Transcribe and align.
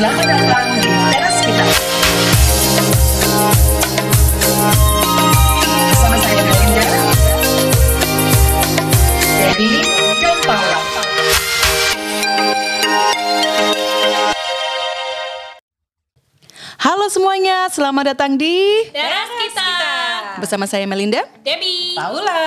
Selamat 0.00 0.24
datang 0.32 0.80
di 0.80 0.88
teras 1.12 1.36
kita. 1.44 1.64
Bersama 5.92 6.16
saya 6.16 6.40
Melinda, 6.40 6.88
Debbie, 9.36 9.84
dan 10.24 10.36
Paula. 10.48 10.80
Halo 16.80 17.06
semuanya, 17.12 17.68
selamat 17.68 18.04
datang 18.16 18.40
di 18.40 18.88
Teras 18.96 19.28
kita. 19.36 19.70
bersama 20.40 20.64
saya 20.64 20.88
Melinda 20.88 21.28
Debbie. 21.44 21.69
Paula. 22.00 22.40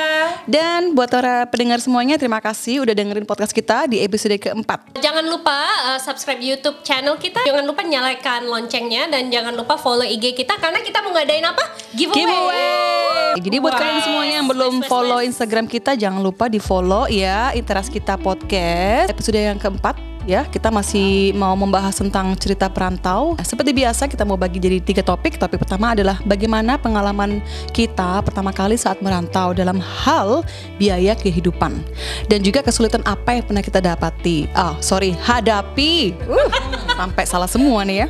dan 0.49 0.97
buat 0.97 1.13
para 1.13 1.45
pendengar 1.45 1.77
semuanya 1.77 2.17
terima 2.17 2.41
kasih 2.41 2.81
udah 2.81 2.97
dengerin 2.97 3.21
podcast 3.21 3.53
kita 3.53 3.85
di 3.85 4.01
episode 4.01 4.33
keempat. 4.41 4.97
Jangan 4.97 5.21
lupa 5.29 5.53
uh, 5.93 5.99
subscribe 6.01 6.41
YouTube 6.41 6.81
channel 6.81 7.21
kita. 7.21 7.45
Jangan 7.45 7.61
lupa 7.61 7.85
nyalakan 7.85 8.49
loncengnya 8.49 9.05
dan 9.13 9.29
jangan 9.29 9.53
lupa 9.53 9.77
follow 9.77 10.01
IG 10.01 10.33
kita 10.33 10.57
karena 10.57 10.81
kita 10.81 11.05
mau 11.05 11.13
ngadain 11.13 11.45
apa? 11.45 11.63
Giveaway. 11.93 12.17
Giveaway. 12.17 13.37
Jadi 13.37 13.57
buat 13.61 13.73
Wow. 13.73 13.81
kalian 13.81 14.01
semuanya 14.01 14.35
yang 14.41 14.47
belum 14.49 14.73
follow. 14.89 15.19
Instagram 15.21 15.65
kita 15.69 15.93
jangan 15.93 16.21
lupa 16.21 16.49
di 16.49 16.57
follow 16.57 17.05
ya 17.05 17.53
Interas 17.53 17.89
kita 17.89 18.17
podcast 18.17 19.13
episode 19.13 19.37
yang 19.37 19.61
keempat 19.61 20.12
ya 20.23 20.47
kita 20.47 20.71
masih 20.71 21.35
mau 21.35 21.53
membahas 21.55 21.95
tentang 21.95 22.33
cerita 22.39 22.71
perantau. 22.71 23.35
Seperti 23.43 23.75
biasa 23.75 24.07
kita 24.07 24.23
mau 24.23 24.39
bagi 24.39 24.59
jadi 24.59 24.79
tiga 24.79 25.03
topik. 25.03 25.35
Topik 25.35 25.61
pertama 25.61 25.91
adalah 25.93 26.19
bagaimana 26.23 26.79
pengalaman 26.79 27.43
kita 27.75 28.23
pertama 28.23 28.55
kali 28.55 28.79
saat 28.79 28.99
merantau 29.03 29.51
dalam 29.51 29.77
hal 29.79 30.41
biaya 30.79 31.13
kehidupan 31.13 31.83
dan 32.31 32.39
juga 32.41 32.63
kesulitan 32.63 33.03
apa 33.03 33.35
yang 33.35 33.45
pernah 33.45 33.63
kita 33.63 33.79
dapati. 33.83 34.47
Oh 34.55 34.75
sorry 34.79 35.15
hadapi. 35.19 36.15
Uh, 36.27 36.47
sampai 36.95 37.23
salah 37.27 37.49
semua 37.49 37.83
nih 37.83 38.05
ya. 38.05 38.07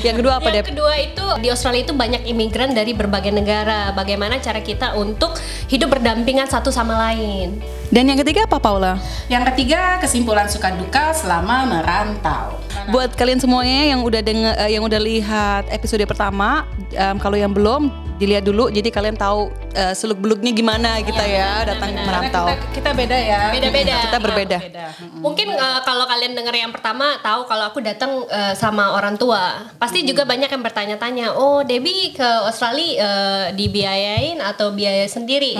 Yang 0.00 0.16
kedua 0.24 0.32
apa 0.40 0.48
Yang 0.50 0.68
kedua 0.72 0.92
itu 0.96 1.26
di 1.40 1.48
Australia 1.52 1.82
itu 1.84 1.94
banyak 1.94 2.22
imigran 2.24 2.72
dari 2.72 2.96
berbagai 2.96 3.30
negara. 3.30 3.92
Bagaimana 3.92 4.40
cara 4.40 4.64
kita 4.64 4.96
untuk 4.96 5.36
hidup 5.68 5.92
berdampingan 5.92 6.48
satu 6.48 6.72
sama 6.72 6.96
lain? 7.10 7.60
Dan 7.92 8.08
yang 8.08 8.18
ketiga 8.24 8.48
apa 8.48 8.56
Paula? 8.58 8.96
Yang 9.28 9.52
ketiga, 9.52 10.00
kesimpulan 10.00 10.48
suka 10.48 10.72
duka 10.72 11.12
selama 11.12 11.68
merantau. 11.68 12.63
Buat 12.84 13.16
kalian 13.16 13.40
semuanya 13.40 13.96
yang 13.96 14.00
udah 14.02 14.20
denger, 14.20 14.52
eh, 14.60 14.70
yang 14.76 14.84
udah 14.84 15.00
lihat 15.00 15.64
episode 15.68 16.04
pertama, 16.04 16.68
em, 16.90 17.16
kalau 17.16 17.34
yang 17.34 17.50
belum 17.50 17.88
dilihat 18.14 18.46
dulu, 18.46 18.70
jadi 18.70 18.94
kalian 18.94 19.18
tahu 19.18 19.50
eh, 19.74 19.90
seluk 19.90 20.22
beluknya 20.22 20.54
gimana 20.54 21.02
kita 21.02 21.26
ya 21.26 21.66
datang 21.66 21.98
merantau. 21.98 22.46
Karena 22.46 22.62
kita, 22.62 22.74
kita 22.78 22.90
beda 22.94 23.16
ya. 23.18 23.40
Beda-beda. 23.50 23.96
Kita 24.06 24.18
berbeda. 24.22 24.58
Beda. 24.62 24.86
Mungkin 25.18 25.50
uh, 25.50 25.80
kalau 25.82 26.06
kalian 26.06 26.36
dengar 26.38 26.54
yang 26.54 26.70
pertama 26.70 27.18
tahu 27.18 27.48
kalau 27.50 27.74
aku 27.74 27.82
datang 27.82 28.22
uh, 28.28 28.54
sama 28.54 28.94
orang 28.94 29.18
tua, 29.18 29.66
pasti 29.82 30.06
juga 30.06 30.22
banyak 30.22 30.46
yang 30.46 30.62
bertanya-tanya, 30.62 31.34
oh 31.34 31.66
Debbie 31.66 32.14
ke 32.14 32.28
Australia 32.46 33.02
uh, 33.02 33.44
dibiayain 33.50 34.38
atau 34.38 34.70
biaya 34.70 35.10
sendiri? 35.10 35.58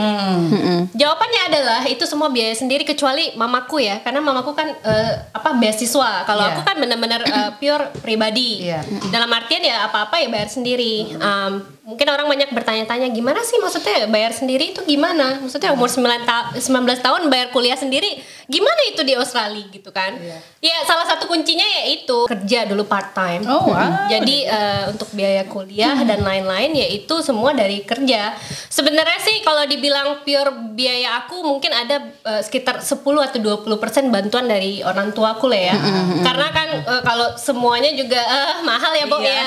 Jawabannya 0.94 1.42
adalah 1.50 1.80
itu 1.90 2.06
semua 2.06 2.30
biaya 2.30 2.54
sendiri 2.54 2.86
kecuali 2.86 3.34
mamaku 3.34 3.82
ya, 3.82 3.98
karena 4.04 4.22
mamaku 4.22 4.54
kan 4.54 4.68
uh, 4.70 5.12
apa 5.34 5.58
beasiswa. 5.58 6.22
Kalau 6.22 6.44
Iya. 6.44 6.54
aku 6.54 6.60
kan 6.62 6.76
benar-benar 7.04 7.52
uh, 7.52 7.52
pure 7.60 7.84
pribadi. 8.00 8.64
Iya. 8.64 8.80
Dalam 9.12 9.28
artian 9.28 9.60
ya 9.60 9.84
apa-apa 9.88 10.16
ya 10.24 10.28
bayar 10.32 10.50
sendiri. 10.50 11.12
Um, 11.20 11.73
mungkin 11.84 12.08
orang 12.08 12.24
banyak 12.24 12.48
bertanya-tanya 12.48 13.12
gimana 13.12 13.40
sih 13.40 13.60
maksudnya 13.60 14.08
bayar 14.08 14.32
sendiri 14.32 14.72
itu 14.72 14.80
gimana? 14.82 15.36
Maksudnya 15.38 15.70
umur 15.70 15.86
9 15.86 16.00
ta 16.24 16.48
19 16.50 16.64
tahun 16.98 17.28
bayar 17.28 17.48
kuliah 17.48 17.76
sendiri 17.76 18.08
gimana 18.44 18.80
itu 18.88 19.00
di 19.00 19.12
Australia 19.12 19.68
gitu 19.68 19.88
kan? 19.88 20.16
Ya 20.58 20.80
salah 20.82 21.04
satu 21.04 21.24
kuncinya 21.24 21.64
ya 21.64 21.92
itu 21.92 22.24
kerja 22.24 22.64
dulu 22.64 22.84
part 22.84 23.12
time. 23.12 23.44
Oh, 23.44 23.68
wow. 23.68 24.08
Jadi 24.08 24.44
eh, 24.44 24.84
untuk 24.88 25.12
biaya 25.12 25.44
kuliah 25.44 25.92
dan 26.02 26.20
lain-lain 26.20 26.72
ya 26.72 26.88
itu 26.88 27.20
semua 27.20 27.52
dari 27.52 27.84
kerja. 27.84 28.32
Sebenarnya 28.68 29.20
sih 29.20 29.40
kalau 29.40 29.64
dibilang 29.64 30.24
pure 30.24 30.72
biaya 30.72 31.20
aku 31.20 31.44
mungkin 31.44 31.68
ada 31.68 32.00
eh, 32.24 32.40
sekitar 32.40 32.80
10 32.80 32.96
atau 32.96 33.38
20% 33.38 33.68
bantuan 34.08 34.44
dari 34.44 34.80
orang 34.80 35.12
tua 35.12 35.36
aku 35.36 35.48
lah 35.48 35.60
ya. 35.68 35.76
Karena 36.20 36.48
kan 36.48 36.68
eh, 36.80 37.02
kalau 37.02 37.36
semuanya 37.36 37.92
juga 37.92 38.18
eh, 38.18 38.52
mahal 38.60 38.92
ya, 38.94 39.04
Bo 39.04 39.20
Iya. 39.20 39.36
ya. 39.36 39.44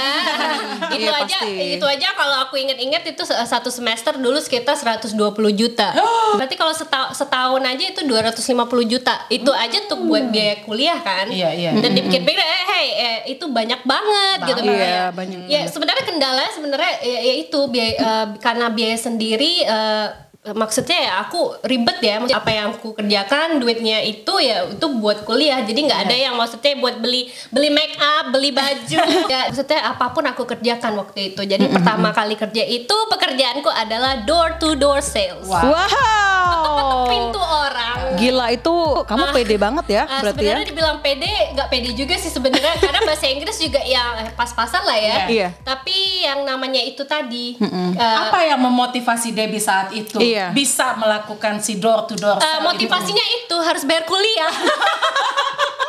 itu 0.97 1.03
Iya, 1.03 1.13
aja 1.17 1.37
pasti. 1.41 1.75
itu 1.77 1.85
aja 1.85 2.09
kalau 2.13 2.26
aku 2.29 2.57
inget-inget 2.57 3.03
itu 3.07 3.23
satu 3.23 3.69
semester 3.69 4.15
dulu 4.15 4.37
sekitar 4.37 4.75
120 4.75 5.13
juta. 5.51 5.93
Berarti 6.37 6.55
kalau 6.55 6.73
seta- 6.73 7.11
setahun 7.11 7.63
aja 7.63 7.85
itu 7.87 8.01
250 8.03 8.43
juta. 8.85 9.15
Itu 9.27 9.51
aja 9.51 9.79
tuh 9.85 10.03
buat 10.03 10.27
biaya 10.27 10.61
kuliah 10.63 10.99
kan. 10.99 11.27
Iya, 11.27 11.49
iya. 11.53 11.71
Dan 11.73 11.93
dipikir-pikir 11.93 12.37
eh 12.37 12.63
hey 12.67 12.87
eh, 12.93 13.17
itu 13.31 13.47
banyak 13.47 13.81
banget 13.83 14.37
gitu 14.45 14.61
Banget. 14.61 14.75
kan. 14.75 14.87
Iya, 14.87 15.05
banyak 15.11 15.37
Ya 15.47 15.61
sebenarnya 15.65 16.03
kendalanya 16.03 16.51
sebenarnya 16.51 16.93
ya, 17.01 17.19
ya 17.23 17.33
itu 17.37 17.59
biaya 17.67 17.93
eh, 17.95 18.27
karena 18.39 18.67
biaya 18.69 18.97
sendiri 18.97 19.63
eh, 19.63 20.07
maksudnya 20.51 20.97
ya 20.97 21.13
aku 21.21 21.59
ribet 21.63 21.97
ya 21.99 22.21
apa 22.21 22.49
yang 22.49 22.67
aku 22.71 22.93
kerjakan 22.93 23.57
duitnya 23.57 23.99
itu 24.01 24.33
ya 24.37 24.67
itu 24.67 24.87
buat 24.95 25.23
kuliah 25.23 25.59
jadi 25.61 25.79
nggak 25.79 26.01
ada 26.05 26.15
yang 26.15 26.33
maksudnya 26.33 26.77
buat 26.77 26.97
beli 26.97 27.27
beli 27.49 27.69
make 27.69 27.95
up 27.95 28.29
beli 28.29 28.51
baju 28.51 28.99
ya 29.31 29.49
maksudnya 29.49 29.79
apa 29.87 30.11
pun 30.11 30.23
aku 30.23 30.43
kerjakan 30.45 30.93
waktu 30.95 31.33
itu 31.33 31.41
jadi 31.41 31.65
pertama 31.67 32.11
kali 32.11 32.35
kerja 32.35 32.63
itu 32.63 32.95
pekerjaanku 33.09 33.67
adalah 33.67 34.21
door 34.21 34.55
to 34.55 34.73
door 34.73 34.99
sales 34.99 35.43
Wow. 35.43 35.63
Wow. 35.65 37.07
pintu 37.11 37.39
orang 37.39 37.97
Gila 38.17 38.47
itu 38.49 38.75
kamu 39.03 39.23
pede 39.31 39.55
banget 39.55 39.85
ya 39.89 40.03
Ah, 40.03 40.23
berarti 40.23 40.41
ya. 40.41 40.55
sebenarnya 40.55 40.67
dibilang 40.67 40.97
pede, 40.99 41.29
nggak 41.53 41.67
pede 41.67 41.89
juga 41.93 42.15
sih 42.15 42.31
sebenarnya 42.31 42.73
karena 42.79 42.99
bahasa 43.03 43.25
Inggris 43.27 43.57
juga 43.57 43.77
ya 43.79 44.03
pas-pasan 44.33 44.83
lah 44.83 44.97
ya. 44.97 45.17
Iya. 45.27 45.47
Tapi 45.61 45.97
yang 46.19 46.41
namanya 46.41 46.79
itu 46.79 47.03
tadi, 47.03 47.53
eh, 47.55 48.17
Apa 48.19 48.43
yang 48.43 48.59
memotivasi 48.59 49.31
Debbie 49.31 49.59
saat 49.59 49.91
itu 49.91 50.17
Iya. 50.17 50.49
bisa 50.51 50.93
melakukan 50.93 51.57
si 51.57 51.75
door 51.75 52.05
to 52.05 52.13
door? 52.13 52.35
eh, 52.35 52.59
motivasinya 52.59 53.25
itu 53.37 53.55
harus 53.57 53.83
bayar 53.83 54.03
kuliah. 54.03 54.49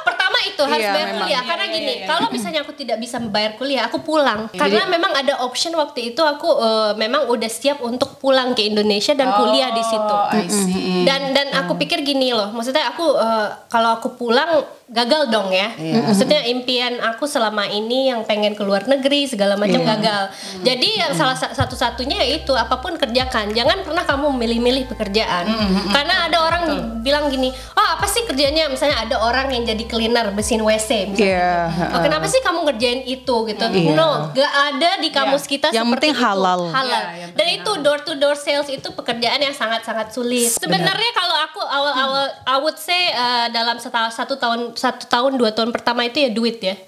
Pertama 0.00 0.38
itu 0.42 0.62
harus 0.62 0.80
Iya, 0.82 0.92
bayar 0.92 1.08
memang. 1.08 1.20
kuliah 1.22 1.36
Iya, 1.36 1.48
karena 1.48 1.64
iya, 1.64 1.74
gini, 1.74 1.86
iya, 1.86 1.98
iya. 1.98 2.06
kalau 2.06 2.28
misalnya 2.28 2.60
aku 2.62 2.72
tidak 2.72 2.98
bisa 2.98 3.16
membayar 3.16 3.52
kuliah, 3.54 3.82
aku 3.84 3.98
pulang. 4.00 4.48
Karena 4.50 4.84
memang 4.86 5.12
ada 5.12 5.40
option 5.40 5.72
waktu 5.74 6.12
itu 6.12 6.22
aku 6.22 6.48
eh, 6.58 6.92
memang 6.94 7.26
udah 7.26 7.50
siap 7.50 7.78
untuk 7.80 8.16
pulang 8.16 8.52
ke 8.52 8.64
Indonesia 8.64 9.12
dan 9.12 9.32
kuliah 9.34 9.70
di 9.70 9.82
situ. 9.82 10.14
Oh, 10.14 10.28
I 10.30 10.44
see. 10.46 11.04
dan 11.04 11.32
dan 11.32 11.48
aku 11.54 11.76
pikir 11.76 12.02
gini 12.02 12.30
loh 12.30 12.50
maksudnya 12.50 12.88
aku 12.88 13.06
eh, 13.14 13.48
kalau 13.66 13.96
aku 13.96 14.12
pulang 14.14 14.60
gagal 14.88 15.28
dong 15.28 15.48
ya. 15.50 15.68
Maksudnya 15.76 16.44
impian 16.46 16.96
aku 16.98 17.24
selama 17.24 17.68
ini 17.68 18.08
yang 18.08 18.24
pengen 18.24 18.52
keluar 18.52 18.82
negeri 18.82 19.24
segala 19.24 19.52
macam 19.54 19.84
gagal. 19.86 20.32
Jadi 20.60 20.88
yang 20.96 21.12
salah 21.12 21.34
sa- 21.34 21.52
satu-satunya 21.52 22.16
yaitu 22.22 22.52
apa 22.52 22.76
pun 22.76 22.94
kerjakan 22.94 23.52
jangan 23.52 23.80
pernah 23.80 24.02
kamu 24.02 24.32
milih-milih 24.34 24.88
pekerjaan. 24.88 25.44
Karena 25.86 26.24
ada 26.24 26.38
orang 26.40 26.62
bilang 27.00 27.28
gini 27.28 27.48
oh 27.70 27.86
apa 27.90 28.04
sih 28.04 28.24
kerjanya? 28.24 28.66
Misalnya 28.66 29.02
ada 29.02 29.20
orang 29.20 29.48
yang 29.50 29.64
jadi 29.66 29.84
cleaner 29.84 30.32
bersihin 30.32 30.60
WC 30.60 30.88
misalnya. 31.06 31.16
Iya, 31.28 31.54
Oh, 31.90 32.00
kenapa 32.00 32.24
sih 32.24 32.40
kamu 32.40 32.64
ngerjain 32.64 33.00
itu 33.04 33.36
gitu? 33.44 33.64
Iya. 33.68 33.92
no 33.92 34.32
gak 34.32 34.52
ada 34.72 34.90
di 34.96 35.08
kamus 35.10 35.44
kita 35.44 35.68
Yang 35.68 35.84
seperti 35.84 36.08
penting 36.08 36.14
itu. 36.14 36.24
halal. 36.24 36.60
halal. 36.66 37.02
Iya, 37.04 37.20
yang 37.20 37.30
dan 37.34 37.46
itu 37.50 37.70
door 37.78 38.00
to 38.00 38.12
door 38.14 38.34
sales 38.34 38.68
itu 38.68 38.88
pekerjaan 38.88 39.36
yang 39.38 39.52
sangat-sangat 39.52 40.10
sulit. 40.10 40.48
Sebenarnya 40.50 41.10
kalau 41.12 41.36
aku 41.38 41.60
awal-awal 41.60 42.24
I 42.42 42.56
would 42.56 42.76
say 42.76 43.10
uh, 43.10 43.46
dalam 43.48 43.76
seta- 43.76 44.08
satu 44.08 44.34
tahun 44.34 44.77
satu 44.78 45.04
tahun 45.04 45.34
dua 45.34 45.50
tahun 45.50 45.68
pertama 45.68 46.00
itu 46.02 46.18
ya 46.18 46.30
duit 46.30 46.58
ya. 46.60 46.78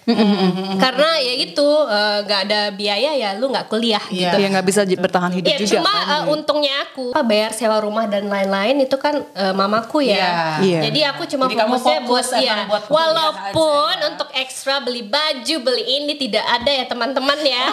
Karena 0.77 1.19
ya 1.19 1.35
itu 1.37 1.65
uh, 1.65 2.23
nggak 2.23 2.41
ada 2.47 2.61
biaya 2.71 3.11
ya 3.13 3.31
lu 3.35 3.49
nggak 3.49 3.67
kuliah 3.67 4.01
Iya. 4.07 4.31
gitu. 4.31 4.37
Ya 4.39 4.49
nggak 4.49 4.67
bisa 4.67 4.81
bertahan 4.87 5.33
hidup 5.33 5.51
Ya 5.51 5.59
juga 5.59 5.73
cuma 5.77 5.93
kan. 5.93 6.07
uh, 6.23 6.33
untungnya 6.33 6.75
aku 6.85 7.11
apa 7.11 7.23
bayar 7.23 7.51
sewa 7.51 7.77
rumah 7.79 8.07
dan 8.07 8.27
lain-lain 8.27 8.77
itu 8.81 8.95
kan 8.95 9.19
uh, 9.27 9.53
mamaku 9.53 10.03
ya. 10.03 10.15
Iya. 10.15 10.31
Iya. 10.61 10.81
Jadi 10.87 11.01
aku 11.05 11.23
cuma 11.27 11.45
Jadi 11.45 11.57
kamu 11.59 11.75
fokusnya 11.75 11.99
buat 12.01 12.25
fokus 12.25 12.29
ya. 12.39 12.53
emang 12.55 12.69
buat 12.69 12.85
Walaupun 12.89 13.91
aja 13.91 13.99
ya. 13.99 14.09
untuk 14.09 14.29
ekstra 14.33 14.75
beli 14.79 15.03
baju, 15.03 15.57
beli 15.61 15.85
ini 15.99 16.15
tidak 16.17 16.45
ada 16.45 16.71
ya 16.71 16.85
teman-teman 16.87 17.39
ya. 17.41 17.65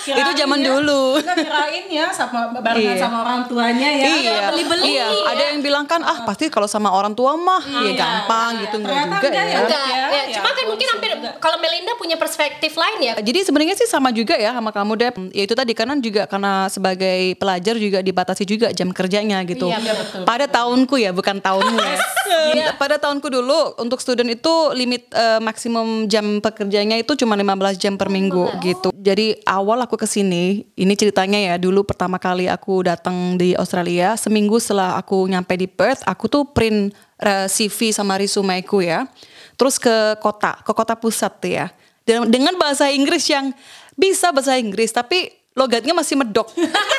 Kirain 0.00 0.20
Itu 0.22 0.32
zaman 0.36 0.58
ya. 0.58 0.66
dulu. 0.70 1.02
Enggak 1.18 1.36
kirain 1.40 1.86
ya 1.88 2.06
sama 2.10 2.38
barengan 2.54 2.76
Iya. 2.88 2.94
sama 2.96 3.16
orang 3.20 3.40
tuanya 3.46 3.88
ya. 3.90 4.06
Iya, 4.08 4.36
beli-beli. 4.48 4.86
Iya, 4.90 5.06
ada 5.26 5.42
yang 5.48 5.60
bilang 5.60 5.84
kan 5.84 6.00
ah 6.00 6.22
pasti 6.22 6.46
kalau 6.48 6.66
sama 6.66 6.90
orang 6.90 7.12
tua 7.12 7.34
mah 7.34 7.58
ya 7.80 7.92
gampang 7.92 8.62
gitu 8.62 8.76
enggak 8.78 8.94
Ternyata 8.94 9.16
juga 9.20 9.40
ya. 9.40 9.47
Ya. 9.48 9.58
Enggak, 9.64 9.84
Ya, 9.88 9.96
ya, 9.96 10.24
ya 10.28 10.36
cuma 10.38 10.50
kan 10.52 10.64
ampun, 10.64 10.70
mungkin 10.76 10.88
hampir 10.92 11.10
kalau 11.40 11.56
Melinda 11.60 11.92
punya 11.96 12.16
perspektif 12.20 12.72
lain 12.76 12.98
ya. 13.00 13.14
Jadi 13.18 13.38
sebenarnya 13.48 13.74
sih 13.78 13.88
sama 13.88 14.12
juga 14.12 14.36
ya 14.36 14.52
sama 14.52 14.70
kamu 14.70 14.92
Dep. 15.00 15.14
Ya 15.32 15.42
itu 15.48 15.54
tadi 15.56 15.72
karena 15.72 15.96
juga 15.98 16.28
karena 16.28 16.68
sebagai 16.68 17.34
pelajar 17.40 17.74
juga 17.80 17.98
dibatasi 18.04 18.44
juga 18.44 18.68
jam 18.70 18.92
kerjanya 18.92 19.40
gitu. 19.48 19.68
Iya, 19.72 19.80
betul, 19.80 20.22
Pada 20.28 20.46
tahunku 20.46 20.94
ya, 21.00 21.10
bukan 21.16 21.40
tahunmu 21.40 21.78
ya. 21.80 21.98
Iya. 22.28 22.66
Pada 22.76 23.00
tahunku 23.00 23.28
dulu 23.28 23.76
untuk 23.80 23.98
student 24.00 24.28
itu 24.28 24.52
limit 24.76 25.08
eh, 25.12 25.40
maksimum 25.40 26.06
jam 26.06 26.40
pekerjanya 26.44 26.96
itu 27.00 27.16
cuma 27.16 27.34
15 27.36 27.80
jam 27.80 27.94
per 27.96 28.08
minggu 28.12 28.60
gitu. 28.64 28.88
Jadi 28.94 29.40
awal 29.48 29.80
aku 29.84 29.96
ke 29.96 30.08
sini, 30.08 30.68
ini 30.76 30.94
ceritanya 30.96 31.38
ya 31.38 31.54
dulu 31.56 31.84
pertama 31.84 32.20
kali 32.20 32.46
aku 32.48 32.84
datang 32.84 33.40
di 33.40 33.56
Australia, 33.56 34.14
seminggu 34.16 34.60
setelah 34.60 35.00
aku 35.00 35.24
nyampe 35.28 35.56
di 35.56 35.68
Perth, 35.68 36.04
aku 36.04 36.28
tuh 36.28 36.44
print 36.48 36.92
eh, 37.20 37.46
CV 37.48 37.92
sama 37.92 38.20
resumeku 38.20 38.84
ya. 38.84 39.08
Terus 39.58 39.76
ke 39.82 40.14
kota, 40.22 40.62
ke 40.62 40.70
kota 40.70 40.94
pusat 40.94 41.34
tuh 41.42 41.50
ya. 41.50 41.66
dengan, 42.06 42.30
dengan 42.30 42.54
bahasa 42.56 42.88
Inggris 42.88 43.26
yang 43.26 43.50
bisa 43.98 44.30
bahasa 44.30 44.54
Inggris 44.54 44.94
tapi 44.94 45.34
logatnya 45.58 45.92
masih 45.92 46.14
medok. 46.14 46.46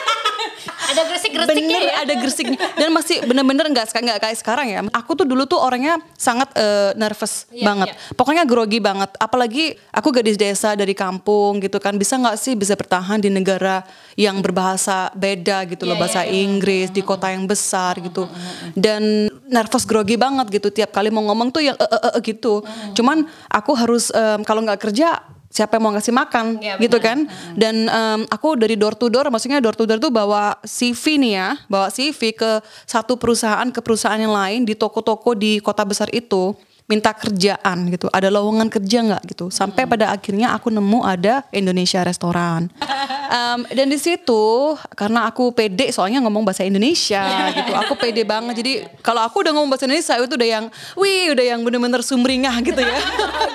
Ada 0.89 1.01
gresik-gresiknya 1.05 1.77
bener 1.79 1.81
ya. 1.85 1.93
ada 2.01 2.13
gersiknya 2.17 2.59
dan 2.75 2.89
masih 2.89 3.21
bener-bener 3.21 3.65
nggak 3.69 3.85
nggak 3.89 4.19
kayak 4.19 4.37
sekarang 4.37 4.67
ya. 4.67 4.79
Aku 4.89 5.13
tuh 5.13 5.23
dulu 5.23 5.45
tuh 5.45 5.61
orangnya 5.61 6.01
sangat 6.17 6.49
eh, 6.57 6.91
nervous 6.97 7.45
Iya, 7.49 7.65
banget. 7.65 7.87
iya. 7.93 8.13
pokoknya 8.17 8.43
grogi 8.43 8.79
banget. 8.81 9.13
Apalagi 9.15 9.77
aku 9.93 10.09
gadis 10.09 10.35
desa 10.35 10.73
dari 10.73 10.97
kampung 10.97 11.61
gitu 11.61 11.77
kan. 11.77 11.93
Bisa 11.93 12.17
nggak 12.17 12.37
sih 12.37 12.57
bisa 12.57 12.73
bertahan 12.73 13.21
di 13.21 13.29
negara 13.29 13.85
yang 14.17 14.41
berbahasa 14.41 15.13
beda 15.13 15.63
gitu 15.69 15.85
loh 15.85 15.95
Iya, 15.95 16.01
bahasa 16.01 16.21
iya, 16.25 16.33
iya. 16.33 16.41
Inggris 16.43 16.87
di 16.89 17.01
kota 17.01 17.29
yang 17.29 17.45
besar 17.45 18.01
gitu. 18.01 18.25
dan 18.73 19.29
nervous 19.47 19.85
grogi 19.85 20.17
banget 20.17 20.49
gitu. 20.49 20.69
Tiap 20.69 20.89
kali 20.89 21.09
mau 21.09 21.21
ngomong 21.23 21.53
tuh 21.53 21.61
yang 21.61 21.77
eh, 21.77 21.85
eh, 21.85 22.01
eh, 22.17 22.21
gitu. 22.21 22.65
Cuman 22.93 23.23
aku 23.47 23.71
harus 23.77 24.09
em, 24.09 24.41
kalau 24.41 24.65
nggak 24.65 24.81
kerja 24.81 25.21
siapa 25.49 25.75
yang 25.75 25.83
mau 25.89 25.91
ngasih 25.97 26.13
makan 26.13 26.45
Iya, 26.61 26.77
gitu 26.77 27.01
kan? 27.01 27.25
Dan 27.57 27.89
em, 27.89 28.21
aku 28.29 28.53
dari 28.53 28.77
door 28.77 28.93
to 28.93 29.09
door 29.09 29.27
maksudnya 29.33 29.57
door 29.57 29.73
to 29.73 29.89
door 29.89 29.97
tuh 29.97 30.13
bawa 30.13 30.55
CV 30.61 31.17
nih 31.17 31.33
ya 31.35 31.49
bawa 31.65 31.89
CV 31.89 32.37
ke 32.37 32.61
satu 32.85 33.17
perusahaan 33.17 33.65
ke 33.73 33.81
perusahaan 33.81 34.21
yang 34.21 34.31
lain 34.31 34.61
di 34.63 34.77
toko-toko 34.77 35.33
di 35.33 35.57
kota 35.57 35.81
besar 35.83 36.07
itu 36.13 36.53
minta 36.89 37.13
kerjaan 37.13 37.93
gitu. 37.93 38.09
Ada 38.09 38.33
lowongan 38.33 38.67
kerja 38.67 39.05
nggak 39.05 39.23
gitu. 39.29 39.53
Sampai 39.53 39.85
pada 39.85 40.09
akhirnya 40.09 40.57
aku 40.57 40.73
nemu 40.73 41.05
ada 41.05 41.45
Indonesia 41.53 42.01
restoran. 42.01 42.67
Em, 43.29 43.61
dan 43.77 43.85
di 43.93 44.01
situ 44.01 44.73
karena 44.97 45.29
aku 45.29 45.53
pede 45.53 45.93
soalnya 45.93 46.17
ngomong 46.25 46.41
bahasa 46.41 46.65
Indonesia 46.65 47.21
gitu. 47.61 47.77
Aku 47.77 47.93
pede 47.93 48.25
banget. 48.25 48.65
Jadi 48.65 48.73
kalau 49.05 49.21
aku 49.21 49.45
udah 49.45 49.53
ngomong 49.53 49.69
bahasa 49.69 49.85
Indonesia 49.85 50.17
itu 50.17 50.33
udah 50.33 50.49
yang 50.49 50.65
wih 50.97 51.37
udah 51.37 51.45
yang 51.45 51.61
bener-bener 51.61 52.01
sumringah 52.01 52.57
gitu 52.65 52.81
ya. 52.81 52.97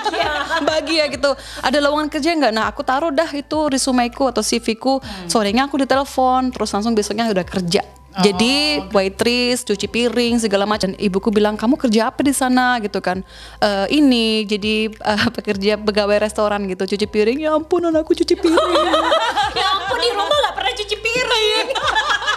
Bahagia. 0.70 1.10
Gitu. 1.10 1.30
Ada 1.58 1.82
lowongan 1.82 2.06
kerja 2.06 2.38
nggak? 2.38 2.52
Nah 2.54 2.70
aku 2.70 2.86
taruh 2.86 3.10
dah 3.10 3.26
itu 3.34 3.58
resumeku 3.66 4.30
atau 4.30 4.46
CV-ku 4.46 5.02
sorenya 5.26 5.66
aku 5.66 5.82
ditelepon 5.82 6.54
terus 6.54 6.70
langsung 6.70 6.94
besoknya 6.94 7.26
udah 7.26 7.42
kerja 7.42 7.82
jadi 8.20 8.54
waitress, 8.90 9.64
cuci 9.64 9.86
piring 9.86 10.38
segala 10.38 10.62
macam. 10.64 10.92
Ibuku 10.92 11.32
bilang 11.32 11.56
kamu 11.56 11.74
kerja 11.74 12.12
apa 12.12 12.22
di 12.22 12.30
sana 12.30 12.78
gitu 12.78 13.00
kan? 13.00 13.24
"Eh, 13.58 13.86
ini 13.96 14.44
jadi 14.44 14.86
eh, 14.90 15.26
pekerja 15.32 15.74
pegawai 15.76 16.20
restoran 16.20 16.62
gitu, 16.66 16.84
cuci 16.84 17.06
piring. 17.06 17.38
Ya 17.40 17.50
ampun, 17.50 17.82
anakku 17.82 18.12
cuci 18.12 18.36
piring. 18.36 18.86
ya 19.58 19.66
ampun 19.72 19.98
di 19.98 20.10
rumah 20.12 20.36
gak 20.44 20.54
pernah 20.54 20.72
cuci 20.74 20.96
piring. 20.96 21.68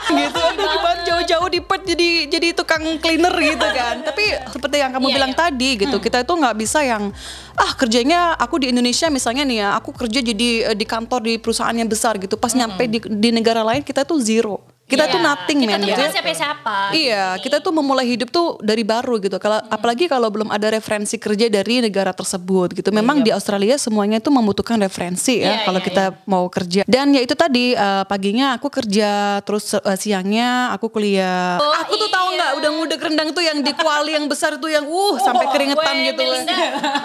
gitu 0.08 0.40
aduh 0.40 0.64
gimana 0.72 1.04
jauh-jauh 1.04 1.50
di 1.52 1.60
pet 1.60 1.84
jadi 1.84 2.10
jadi 2.32 2.48
tukang 2.56 2.80
cleaner 2.98 3.36
gitu 3.36 3.68
kan 3.68 4.00
tapi 4.08 4.24
seperti 4.48 4.80
yang 4.80 4.96
kamu 4.96 5.12
Iya, 5.12 5.16
bilang 5.20 5.34
iya. 5.36 5.40
tadi 5.44 5.70
gitu 5.76 6.00
kita 6.00 6.24
itu 6.24 6.32
nggak 6.32 6.56
bisa 6.56 6.80
yang 6.80 7.12
ah 7.54 7.72
kerjanya 7.76 8.32
aku 8.34 8.56
di 8.56 8.72
Indonesia 8.72 9.12
misalnya 9.12 9.44
nih 9.44 9.58
ya 9.60 9.76
aku 9.76 9.92
kerja 9.92 10.24
jadi 10.24 10.72
eh, 10.72 10.78
di 10.80 10.88
kantor 10.88 11.28
di 11.28 11.36
perusahaan 11.36 11.76
yang 11.76 11.92
besar 11.92 12.16
gitu 12.18 12.40
pas 12.40 12.56
nyampe 12.56 12.88
di, 12.88 13.04
di 13.04 13.30
negara 13.36 13.68
lain 13.68 13.84
kita 13.84 14.08
tuh 14.08 14.16
zero 14.24 14.64
kita 14.88 15.04
Iya. 15.04 15.14
tuh 15.14 15.20
nothing 15.20 15.60
Kita 15.60 15.68
man 15.68 15.80
tuh 15.84 15.88
gitu 15.92 16.00
bukan 16.00 16.14
siapa-siapa. 16.16 16.76
Iya, 16.96 17.24
kita 17.44 17.60
tuh 17.60 17.76
memulai 17.76 18.08
hidup 18.08 18.32
tuh 18.32 18.56
dari 18.64 18.88
baru 18.88 19.20
gitu. 19.20 19.36
Kalau 19.36 19.60
apalagi 19.68 20.08
kalau 20.08 20.32
belum 20.32 20.48
ada 20.48 20.72
referensi 20.72 21.20
kerja 21.20 21.52
dari 21.52 21.84
negara 21.84 22.16
tersebut 22.16 22.72
gitu. 22.72 22.90
Memang 22.96 23.20
di 23.20 23.36
Australia 23.36 23.76
semuanya 23.76 24.24
itu 24.24 24.32
membutuhkan 24.32 24.80
referensi 24.80 25.44
ya 25.44 25.60
Iya, 25.60 25.68
kalau 25.68 25.80
iya, 25.84 25.88
kita 25.92 26.04
mau 26.24 26.48
kerja. 26.48 26.82
Dan 26.88 27.12
ya 27.12 27.20
itu 27.20 27.36
tadi 27.36 27.76
eh, 27.76 28.04
paginya 28.08 28.56
aku 28.56 28.72
kerja, 28.72 29.44
terus 29.44 29.76
eh, 29.76 29.98
siangnya 30.00 30.72
aku 30.72 30.88
kuliah. 30.88 31.60
Oh, 31.60 31.74
aku 31.84 32.00
tuh 32.00 32.08
tahu 32.08 32.28
iya. 32.32 32.36
nggak 32.40 32.52
udah 32.64 32.70
ngudek 32.80 33.02
rendang 33.04 33.30
tuh 33.36 33.44
yang 33.44 33.60
di 33.60 33.76
kuali 33.76 34.16
yang 34.16 34.24
besar 34.32 34.56
tuh 34.56 34.72
yang 34.72 34.88
uh 34.88 35.16
sampai 35.20 35.52
keringetan 35.52 35.96
gitu. 36.00 36.24
Melinda. 36.24 36.56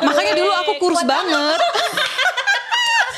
Makanya 0.07 0.33
dulu 0.39 0.53
aku 0.55 0.73
kurus 0.79 1.03
banget. 1.03 1.59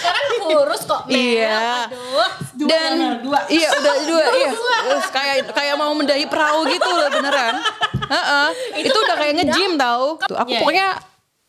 Sekarang 0.05 0.33
kurus 0.45 0.83
kok. 0.85 1.03
Mel. 1.09 1.17
Iya. 1.17 1.89
Aduh. 1.89 2.29
Dua, 2.55 2.71
dan 2.71 2.93
dua. 3.19 3.41
iya 3.51 3.67
udah 3.67 3.95
dua 4.07 4.25
iya 4.39 4.51
Terus 4.55 5.07
kayak 5.11 5.37
kayak 5.51 5.75
mau 5.75 5.91
mendahi 5.91 6.23
perahu 6.31 6.71
gitu 6.71 6.87
loh 6.87 7.11
beneran 7.11 7.59
Heeh. 8.05 8.47
itu, 8.85 8.95
udah 8.95 9.17
kayak 9.19 9.35
nge-gym 9.43 9.75
tau 9.75 10.23
Tuh, 10.23 10.39
aku 10.39 10.55
Iya, 10.55 10.61
pokoknya 10.63 10.89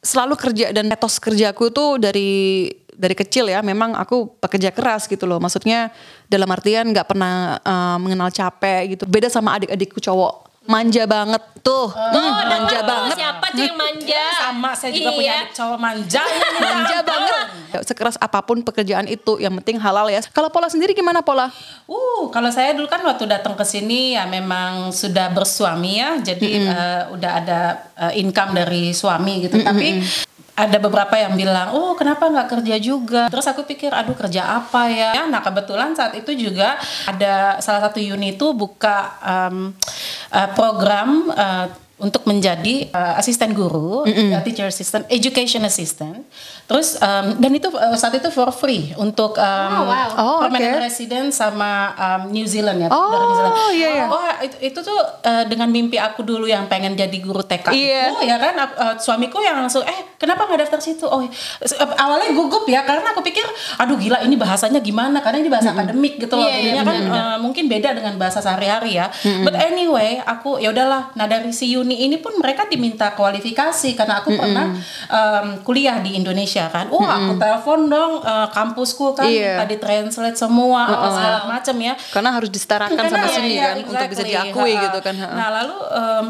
selalu 0.02 0.34
kerja 0.38 0.66
dan 0.74 0.90
etos 0.90 1.22
kerjaku 1.22 1.69
tuh 1.69 2.02
dari 2.02 2.69
dari 2.96 3.13
kecil 3.18 3.52
ya 3.52 3.60
memang 3.60 3.94
aku 3.98 4.38
pekerja 4.40 4.72
keras 4.72 5.06
gitu 5.06 5.28
loh 5.28 5.38
maksudnya 5.38 5.92
dalam 6.31 6.48
artian 6.48 6.90
nggak 6.90 7.06
pernah 7.06 7.60
eh, 7.60 7.98
mengenal 8.01 8.30
capek 8.34 8.96
gitu 8.98 9.04
beda 9.06 9.28
sama 9.30 9.58
adik-adikku 9.58 10.01
cowok 10.01 10.44
manja 10.65 11.03
banget 11.06 11.44
tuh. 11.59 11.89
Hmm, 11.89 12.13
Oh, 12.13 12.29
manja 12.29 12.45
denger 12.51 12.77
tuh, 12.77 12.85
banget. 12.85 13.15
Siapa 13.17 13.45
tuh 13.50 13.63
yang 13.63 13.77
manja? 13.77 14.23
Sama 14.45 14.69
saya 14.73 14.91
juga 14.91 15.09
punya 15.12 15.25
Iya. 15.25 15.41
adik 15.41 15.51
cowok 15.53 15.77
manja. 15.77 16.23
manja 16.62 16.97
banget. 17.01 17.45
Sekeras 17.81 18.15
apa 18.17 18.39
pun 18.39 18.62
pekerjaan 18.62 19.06
itu 19.06 19.38
yang 19.38 19.53
penting 19.59 19.77
halal 19.77 20.07
ya. 20.07 20.21
Kalau 20.29 20.47
Pola 20.47 20.67
sendiri 20.67 20.94
gimana 20.94 21.19
Pola? 21.19 21.50
Uh, 21.85 22.29
kalau 22.29 22.50
saya 22.50 22.71
dulu 22.71 22.85
kan 22.85 23.01
waktu 23.01 23.25
datang 23.25 23.53
ke 23.53 23.63
sini 23.63 24.13
ya 24.13 24.25
memang 24.25 24.89
sudah 24.89 25.29
bersuami 25.29 26.00
ya, 26.00 26.17
jadi 26.17 26.47
eh, 26.63 27.01
udah 27.12 27.31
ada 27.35 27.59
eh, 28.00 28.21
income 28.21 28.56
dari 28.56 28.89
suami 28.89 29.44
gitu. 29.44 29.59
Tapi 29.59 30.00
ada 30.56 30.78
beberapa 30.80 31.19
yang 31.19 31.36
bilang, 31.36 31.75
oh 31.75 32.00
kenapa 32.00 32.31
nggak 32.31 32.48
kerja 32.48 32.75
juga? 32.80 33.28
Terus 33.28 33.44
aku 33.52 33.68
pikir, 33.68 33.92
aduh 33.92 34.16
kerja 34.16 34.56
apa 34.56 34.88
ya? 34.88 35.28
Nah 35.28 35.44
kebetulan 35.44 35.92
saat 35.92 36.16
itu 36.16 36.31
juga 36.31 36.80
ada 37.04 37.60
salah 37.60 37.92
satu 37.92 38.00
uni 38.00 38.40
itu 38.40 38.56
buka 38.56 39.19
em, 39.19 39.75
eh, 40.31 40.50
program 40.56 41.28
eh, 41.36 41.68
untuk 41.97 42.24
menjadi 42.24 42.88
eh, 42.88 43.13
asisten 43.15 43.51
guru, 43.51 44.03
eh, 44.03 44.36
teacher 44.42 44.68
assistant, 44.68 45.07
education 45.07 45.63
assistant. 45.63 46.27
Terus 46.65 46.97
em, 46.97 47.38
dan 47.38 47.51
itu 47.51 47.69
eh, 47.69 47.95
saat 47.95 48.12
itu 48.13 48.27
for 48.30 48.50
free 48.50 48.92
untuk 48.95 49.38
em, 49.38 49.71
Oh, 49.71 49.86
wow. 49.86 50.09
Oh, 50.15 50.38
permanent 50.42 50.75
oke. 50.75 50.83
resident 50.83 51.27
sama 51.30 51.71
um, 51.95 52.30
New 52.30 52.44
Zealand 52.44 52.80
ya 52.80 52.89
Oh, 52.89 53.09
dari 53.09 53.24
New 53.24 53.38
Zealand. 53.38 53.56
iya, 53.71 53.89
iya. 53.94 54.06
Oh 54.06 54.19
itu, 54.39 54.56
itu 54.65 54.80
tuh 54.81 54.97
uh, 55.21 55.44
dengan 55.45 55.68
mimpi 55.68 55.95
aku 55.95 56.21
dulu 56.21 56.44
yang 56.44 56.65
pengen 56.65 56.94
jadi 56.94 57.15
guru 57.15 57.39
TK 57.42 57.69
Iya. 57.69 58.01
itu 58.09 58.24
ya 58.24 58.36
kan 58.36 58.53
uh, 58.57 58.95
suamiku 58.98 59.39
yang 59.39 59.56
langsung 59.56 59.81
eh 59.81 60.18
kenapa 60.18 60.45
nggak 60.45 60.68
daftar 60.68 60.80
situ? 60.80 61.06
Oh 61.06 61.21
uh, 61.21 61.30
awalnya 61.95 62.33
gugup 62.33 62.65
ya 62.65 62.81
karena 62.81 63.07
aku 63.07 63.21
pikir 63.21 63.45
aduh 63.77 63.95
gila 63.95 64.19
ini 64.21 64.36
bahasanya 64.36 64.80
gimana 64.80 65.19
karena 65.19 65.39
ini 65.39 65.50
bahasa 65.50 65.71
akademik 65.71 66.18
gitu 66.18 66.33
loh 66.33 66.44
Iya, 66.44 66.51
iya, 66.51 66.62
jadinya 66.75 66.83
kan 66.83 66.98
uh, 67.07 67.38
mungkin 67.39 67.65
beda 67.65 67.94
dengan 67.94 68.18
bahasa 68.18 68.39
sehari-hari 68.39 68.98
ya. 68.98 69.07
But 69.41 69.56
anyway 69.56 70.19
aku 70.19 70.57
ya 70.57 70.69
udahlah. 70.69 71.13
Nah 71.13 71.25
dari 71.25 71.51
si 71.51 71.71
Uni 71.86 72.02
ini 72.02 72.18
pun 72.18 72.34
mereka 72.36 72.66
diminta 72.66 73.14
kualifikasi 73.14 73.94
karena 73.94 74.20
aku 74.20 74.34
pernah 74.34 74.74
um, 75.08 75.62
kuliah 75.62 76.01
di 76.01 76.18
Indonesia 76.18 76.65
kan. 76.68 76.89
Oh 76.89 77.00
aku 77.00 77.38
telepon 77.38 77.86
dong 77.86 78.13
uh, 78.20 78.50
kampusku 78.50 79.13
kan 79.13 79.30
Iya. 79.30 79.62
tadi 79.62 79.77
translate 79.77 80.34
semua 80.34 80.89
segala 80.89 81.46
macam 81.46 81.75
ya. 81.77 81.94
karena 82.10 82.30
harus 82.32 82.50
disetarakan 82.50 82.98
sama 82.98 83.22
Karena- 83.22 83.30
sini 83.32 83.50
iya, 83.54 83.63
kan 83.63 83.75
untuk 83.77 83.94
bisa 83.94 84.01
exactly. 84.18 84.34
diakui 84.34 84.74
Ha-ha. 84.74 84.84
gitu 84.84 85.00
kan 85.00 85.15
ha. 85.15 85.27
Nah 85.30 85.48
lalu 85.54 85.75
em, 85.94 86.27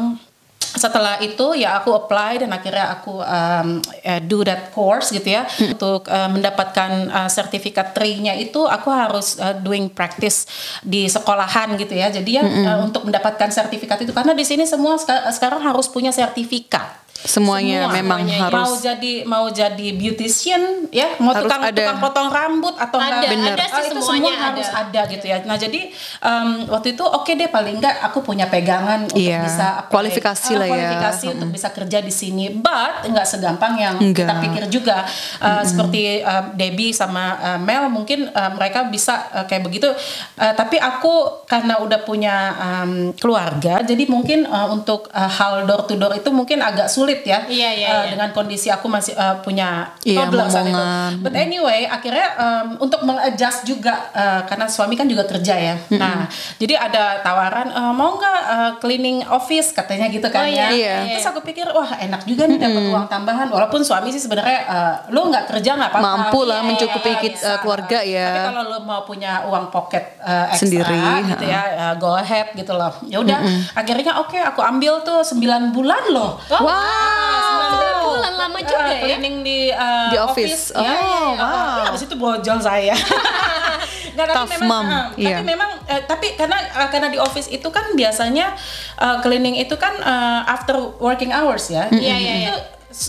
setelah 0.76 1.16
itu 1.18 1.56
ya 1.56 1.80
aku 1.80 1.90
apply 1.90 2.38
dan 2.38 2.52
akhirnya 2.52 2.92
aku 2.92 3.18
eh, 3.18 4.20
do 4.22 4.44
that 4.44 4.70
course 4.70 5.10
gitu 5.10 5.26
ya 5.26 5.48
Hmm. 5.48 5.72
untuk 5.72 6.04
eh, 6.06 6.28
mendapatkan 6.28 6.90
eh, 7.08 7.28
sertifikat 7.28 7.90
tri-nya 7.90 8.36
itu 8.36 8.62
aku 8.62 8.88
harus 8.88 9.36
eh, 9.36 9.56
doing 9.56 9.88
practice 9.88 10.44
di 10.82 11.08
sekolahan 11.08 11.74
gitu 11.74 11.92
ya. 11.92 12.08
Jadi 12.08 12.30
ya 12.30 12.44
Hmm, 12.44 12.62
eh, 12.62 12.78
untuk 12.82 13.02
mendapatkan 13.02 13.48
sertifikat 13.48 13.98
itu 13.98 14.12
karena 14.12 14.32
di 14.32 14.44
sini 14.44 14.62
semua 14.62 14.96
seka- 14.96 15.32
sekarang 15.32 15.60
harus 15.60 15.88
punya 15.88 16.12
sertifikat. 16.12 17.05
Semuanya 17.26 17.78
Semua. 17.84 17.96
memang 17.96 18.20
semuanya. 18.22 18.40
harus 18.40 18.56
mau 18.62 18.74
jadi 18.78 19.12
mau 19.24 19.46
jadi 19.48 19.86
beautician 19.92 20.62
ya 20.88 21.18
mau 21.18 21.30
Harus 21.30 21.44
tukang 21.44 21.62
ada. 21.62 21.74
tukang 21.76 21.98
potong 21.98 22.28
rambut 22.28 22.74
atau 22.74 22.96
Ada, 22.96 23.10
enggak 23.12 23.30
Bener. 23.32 23.52
ada 23.52 23.64
sih 23.64 23.72
Ah, 23.72 23.82
itu 23.82 23.94
semuanya 23.96 24.06
semua 24.24 24.30
ada. 24.32 24.46
harus 24.48 24.68
ada 24.70 25.00
gitu 25.06 25.24
ya 25.24 25.36
nah 25.42 25.56
jadi 25.56 25.80
em, 26.20 26.48
waktu 26.66 26.88
itu 26.90 27.04
oke 27.04 27.28
deh 27.28 27.48
paling 27.48 27.74
enggak 27.76 27.94
aku 28.00 28.18
punya 28.20 28.46
pegangan 28.46 29.04
untuk 29.04 29.18
Iya, 29.18 29.42
bisa 29.42 29.66
apply. 29.80 29.92
kualifikasi 29.92 30.48
Ah, 30.48 30.56
lah 30.56 30.66
ya. 30.66 30.70
kualifikasi 30.72 31.24
untuk 31.32 31.48
bisa 31.50 31.68
kerja 31.70 31.98
di 32.00 32.12
sini 32.12 32.44
but 32.52 33.04
enggak 33.04 33.26
segampang 33.26 33.74
yang 33.76 33.94
Enggak. 33.96 34.24
kita 34.24 34.34
pikir 34.40 34.64
juga 34.72 34.98
Uh, 35.38 35.60
seperti 35.60 36.22
um, 36.22 36.54
Debbie 36.54 36.90
sama 36.90 37.24
uh, 37.36 37.58
Mel 37.58 37.88
mungkin 37.88 38.28
uh, 38.28 38.50
mereka 38.52 38.86
bisa 38.86 39.26
uh, 39.30 39.44
kayak 39.44 39.62
begitu 39.62 39.88
Uh, 40.34 40.52
tapi 40.52 40.76
aku 40.76 41.08
karena 41.44 41.78
udah 41.78 42.00
punya 42.00 42.34
um, 42.54 42.92
keluarga 43.14 43.80
jadi 43.80 44.04
mungkin 44.06 44.44
uh, 44.44 44.68
untuk 44.68 45.08
uh, 45.08 45.26
hal 45.26 45.64
door 45.64 45.82
to 45.82 45.94
door 45.94 46.12
itu 46.12 46.28
mungkin 46.28 46.60
agak 46.60 46.86
sulit 46.86 47.15
ya 47.22 47.38
Iya, 47.46 47.70
iya, 47.72 47.86
Uh, 47.86 47.94
iya. 47.96 48.10
dengan 48.10 48.28
kondisi 48.30 48.66
aku 48.66 48.86
masih 48.86 49.14
uh, 49.14 49.38
punya 49.38 49.94
Iya, 50.02 50.24
toddler 50.24 50.46
saat 50.46 50.66
itu. 50.66 50.84
But 51.20 51.32
anyway, 51.32 51.86
akhirnya 51.86 52.26
um, 52.34 52.66
untuk 52.80 53.00
mengadjust 53.00 53.62
juga 53.62 54.10
uh, 54.10 54.40
karena 54.42 54.66
suami 54.66 54.92
kan 54.92 55.04
juga 55.04 55.24
kerja 55.24 55.54
ya. 55.54 55.74
Nah, 55.92 56.26
jadi 56.56 56.74
ada 56.74 57.04
tawaran 57.20 57.68
uh, 57.68 57.92
mau 57.92 58.14
nggak 58.14 58.40
uh, 58.42 58.70
cleaning 58.76 59.22
office 59.24 59.70
katanya 59.70 60.08
gitu 60.08 60.26
kan 60.26 60.42
Oh, 60.42 60.48
ya. 60.48 60.68
iya, 60.68 60.94
iya. 61.02 61.14
Terus 61.14 61.26
aku 61.26 61.40
pikir 61.42 61.66
wah 61.68 61.94
enak 61.96 62.24
juga 62.24 62.44
nih 62.44 62.58
dapat 62.58 62.82
uang 62.84 63.06
tambahan. 63.06 63.46
Walaupun 63.48 63.80
suami 63.80 64.08
sih 64.08 64.18
sebenarnya 64.18 64.58
uh, 64.64 64.94
lu 65.08 65.26
nggak 65.26 65.46
kerja 65.48 65.70
nggak 65.74 65.90
apa-apa. 65.90 66.08
Mampu 66.08 66.40
lah 66.42 66.58
Iya, 66.58 66.66
mencukupi 66.66 67.08
iya, 67.08 67.20
kit- 67.20 67.38
bisa. 67.38 67.48
uh, 67.48 67.58
keluarga 67.58 67.98
ya. 68.00 68.26
Tapi 68.26 68.40
kalau 68.50 68.62
lu 68.66 68.78
mau 68.82 69.00
punya 69.02 69.44
uang 69.44 69.68
pocket 69.68 70.18
uh, 70.18 70.48
ekstra 70.48 70.66
Sendiri, 70.66 70.98
gitu 71.28 71.44
ya, 71.44 71.62
uh, 71.76 71.94
go 71.96 72.12
ahead 72.12 72.50
gitu 72.52 72.72
loh. 72.72 72.90
Ya 73.04 73.18
udah, 73.18 73.38
akhirnya 73.72 74.18
oke 74.18 74.34
aku 74.34 74.60
ambil 74.60 74.98
tuh 75.00 75.20
9 75.22 75.36
bulan 75.70 76.02
loh. 76.08 76.40
Oh, 76.48 76.64
Wow. 76.66 76.95
Sembilan 77.38 77.72
bulan 78.02 78.34
lama 78.36 78.58
juga 78.60 78.82
uh, 78.82 78.88
ya. 78.88 79.00
cleaning 79.02 79.36
di 79.40 79.58
uh, 79.68 80.08
Di 80.08 80.18
office. 80.18 80.62
Ya, 80.70 80.80
ya, 80.80 80.86
ya. 80.86 80.96
Oh, 80.96 81.28
Uh, 81.28 81.34
wow. 81.36 81.84
Habis 81.86 82.02
itu 82.04 82.14
brojol 82.14 82.58
saya. 82.58 82.94
Nggak, 84.16 84.26
tapi 84.26 84.36
Tough 84.38 84.52
memang, 84.56 84.84
mom. 84.84 84.86
uh, 84.88 85.06
Iya. 85.14 85.28
tapi 85.30 85.42
memang 85.44 85.70
uh, 85.82 86.02
tapi 86.02 86.26
karena 86.34 86.56
uh, 86.72 86.88
karena 86.88 87.08
di 87.08 87.18
office 87.18 87.48
itu 87.48 87.68
kan 87.68 87.92
biasanya 87.92 88.56
uh, 88.96 89.20
cleaning 89.20 89.54
itu 89.54 89.76
kan 89.76 89.92
uh, 89.98 90.40
after 90.46 90.72
working 90.96 91.30
hours 91.30 91.68
ya. 91.68 91.88
Iya, 91.90 92.16
iya, 92.16 92.34
iya. 92.38 92.48
Itu 92.50 92.60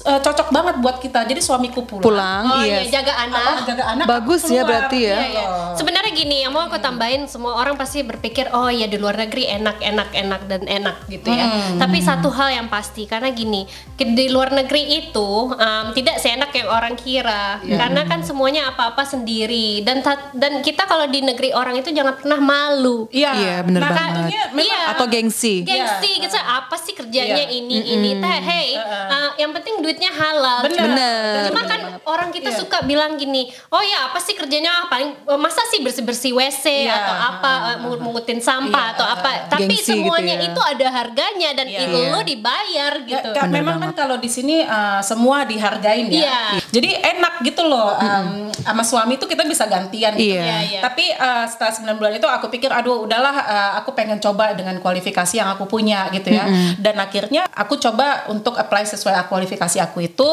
uh, 0.03 0.19
cocok 0.19 0.49
banget 0.51 0.75
buat 0.79 0.97
kita. 0.99 1.23
Jadi 1.23 1.39
suamiku 1.39 1.83
pulang. 1.83 2.03
Pulang, 2.03 2.43
Oh 2.47 2.61
iya. 2.63 2.83
iya, 2.83 2.99
jaga 2.99 3.13
anak. 3.17 3.41
Apa, 3.41 3.67
jaga 3.67 3.83
anak. 3.87 4.05
Bagus 4.05 4.43
ya 4.47 4.61
berarti 4.63 4.99
ya. 5.07 5.17
Iya, 5.17 5.27
iya. 5.31 5.45
Sebenarnya 5.75 6.11
gini, 6.11 6.43
yang 6.43 6.51
mau 6.51 6.67
aku 6.67 6.77
tambahin 6.77 7.25
semua 7.25 7.55
orang 7.55 7.75
pasti 7.75 8.03
berpikir 8.03 8.51
oh 8.51 8.67
ya 8.67 8.85
di 8.85 8.97
luar 8.97 9.15
negeri 9.15 9.47
enak 9.47 9.79
enak 9.79 10.09
enak 10.11 10.41
dan 10.45 10.61
enak 10.67 10.97
gitu 11.07 11.29
ya. 11.29 11.45
Tapi 11.77 11.97
satu 11.99 12.27
hal 12.29 12.49
yang 12.53 12.67
pasti 12.67 13.07
karena 13.07 13.31
gini, 13.31 13.63
di 13.95 14.25
luar 14.27 14.51
negeri 14.51 15.07
itu 15.07 15.53
um, 15.53 15.85
tidak 15.95 16.19
seenak 16.19 16.51
yang 16.51 16.67
orang 16.67 16.97
kira. 16.97 17.61
Karena 17.63 18.03
kan 18.03 18.21
semuanya 18.21 18.73
apa-apa 18.75 19.07
sendiri 19.07 19.81
dan 19.81 20.03
ta- 20.03 20.31
dan 20.35 20.59
kita 20.61 20.83
kalau 20.83 21.07
di 21.07 21.23
negeri 21.23 21.53
orang 21.53 21.79
itu 21.79 21.93
jangan 21.93 22.17
pernah 22.19 22.39
malu. 22.41 23.07
Iya, 23.13 23.31
Iya, 23.37 23.55
bener 23.63 23.81
nah, 23.83 23.91
banget. 23.93 24.31
Iya. 24.57 24.79
Atau 24.95 25.05
gengsi. 25.07 25.61
Gengsi 25.63 26.11
gitu 26.19 26.37
apa 26.37 26.75
sih 26.79 26.93
kerjanya 26.95 27.45
Iya. 27.45 27.59
ini 27.59 27.77
ini 27.87 28.09
teh 28.17 28.37
hey 28.39 28.67
uh, 28.79 29.31
yang 29.37 29.51
penting 29.53 29.76
duitnya 29.79 30.09
halal 30.09 30.63
Bener. 30.63 30.77
Cuma- 30.77 30.87
Bener. 30.89 31.41
cuma 31.47 31.61
kan 31.63 31.81
orang 32.03 32.29
kita 32.29 32.49
Iya. 32.49 32.57
suka 32.57 32.77
bilang 32.81 33.15
gini 33.15 33.45
oh 33.67 33.79
ya 33.79 34.07
apa 34.07 34.17
sih 34.17 34.33
kerjanya 34.33 34.69
Ah, 34.69 34.85
paling 34.87 35.09
eh, 35.15 35.39
masa 35.39 35.63
sih 35.65 35.79
bersih 35.79 36.01
bersih 36.01 36.31
wc 36.31 36.65
Iya. 36.65 36.93
atau 36.93 37.15
apa 37.15 37.51
eh, 37.67 37.77
mungut 37.79 37.99
mungutin 37.99 38.37
sampah 38.37 38.69
Iya. 38.83 38.93
atau 38.93 39.05
apa 39.05 39.29
tapi 39.47 39.67
Gengsi 39.67 39.83
gitu 39.93 40.03
semuanya 40.03 40.35
ya. 40.35 40.47
itu 40.47 40.61
ada 40.61 40.87
harganya 40.93 41.49
dan 41.53 41.67
Iya. 41.67 41.79
itu 41.83 41.97
lo 42.07 42.19
dibayar 42.21 42.93
Ya, 42.97 43.09
gitu 43.15 43.29
Kak, 43.31 43.47
memang 43.47 43.77
kan 43.77 43.91
kalau 43.93 44.15
di 44.15 44.27
sini 44.27 44.61
uh, 44.61 44.99
semua 44.99 45.43
dihargain 45.43 46.07
ya. 46.07 46.19
Iya. 46.19 46.39
Jadi 46.69 46.89
enak 46.93 47.41
gitu 47.41 47.63
loh. 47.63 47.93
Um, 47.93 48.47
sama 48.57 48.81
suami 48.81 49.15
itu 49.15 49.25
kita 49.25 49.43
bisa 49.43 49.65
gantian 49.65 50.13
gitu. 50.13 50.33
Iya. 50.33 50.43
Iya, 50.43 50.57
iya. 50.67 50.79
Tapi 50.81 51.05
uh, 51.11 51.45
setelah 51.45 51.71
9 51.91 51.95
bulan 51.95 52.13
itu 52.13 52.27
aku 52.27 52.47
pikir 52.47 52.69
aduh 52.69 53.03
udahlah 53.03 53.35
uh, 53.35 53.71
aku 53.77 53.91
pengen 53.91 54.17
coba 54.17 54.53
dengan 54.53 54.77
kualifikasi 54.77 55.33
yang 55.33 55.49
aku 55.49 55.65
punya 55.65 56.07
gitu 56.09 56.29
ya. 56.29 56.45
Dan 56.77 56.95
akhirnya 56.97 57.47
aku 57.47 57.75
coba 57.75 58.27
untuk 58.27 58.53
apply 58.53 58.83
sesuai 58.85 59.27
kualifikasi 59.27 59.66
aku 59.77 59.99
itu 60.01 60.29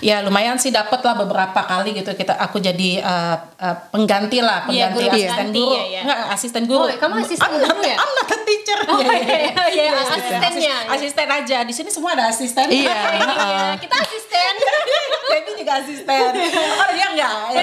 ya 0.00 0.20
lumayan 0.20 0.56
sih 0.56 0.70
dapet 0.70 0.98
lah 0.98 1.12
beberapa 1.14 1.60
kali 1.60 1.92
gitu 1.92 2.08
kita 2.12 2.32
aku 2.34 2.56
jadi 2.58 3.00
uh, 3.00 3.36
uh, 3.54 3.76
pengganti 3.92 4.40
lah 4.40 4.64
Iya, 4.64 4.88
pengganti 4.88 4.96
guru 4.96 5.08
asisten 5.12 5.46
guru. 5.52 5.74
iya, 5.74 5.84
iya. 5.84 6.00
Enggak, 6.02 6.18
asisten 6.32 6.62
guru. 6.64 6.80
Oh, 6.80 6.88
kamu 6.90 7.14
asisten 7.20 7.44
I'm 7.44 7.54
not- 7.54 7.68
guru 7.68 7.80
ya? 7.84 7.96
I'm 7.96 8.12
not 8.14 8.28
a 8.28 8.38
teacher. 8.40 8.78
Oh, 8.84 8.98
Iya, 8.98 9.12
iya, 9.12 9.36
iya, 9.44 9.64
iya, 9.68 9.92
asistennya. 9.98 10.76
Asis- 10.86 10.94
asisten 11.10 11.28
aja. 11.28 11.58
Di 11.62 11.74
sini 11.74 11.90
semua 11.90 12.10
ada 12.12 12.24
asisten. 12.26 12.66
Iya. 12.66 12.98
Kita 13.82 13.96
asisten 13.98 14.52
Baby 15.30 15.50
juga 15.58 15.72
asisten. 15.78 16.30
Oh 16.74 16.88
dia 16.90 17.06
enggak. 17.10 17.32
Ya. 17.52 17.60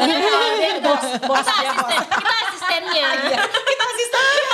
Dia 0.55 0.71
bos, 0.79 1.03
bos, 1.23 1.41
kita 1.41 1.53
dia 1.57 1.71
bos. 1.73 1.89
asisten 1.89 2.03
kita 2.13 2.33
asistennya 2.45 3.07
Iya, 3.25 3.39
kita 3.41 3.83
asisten. 3.87 4.39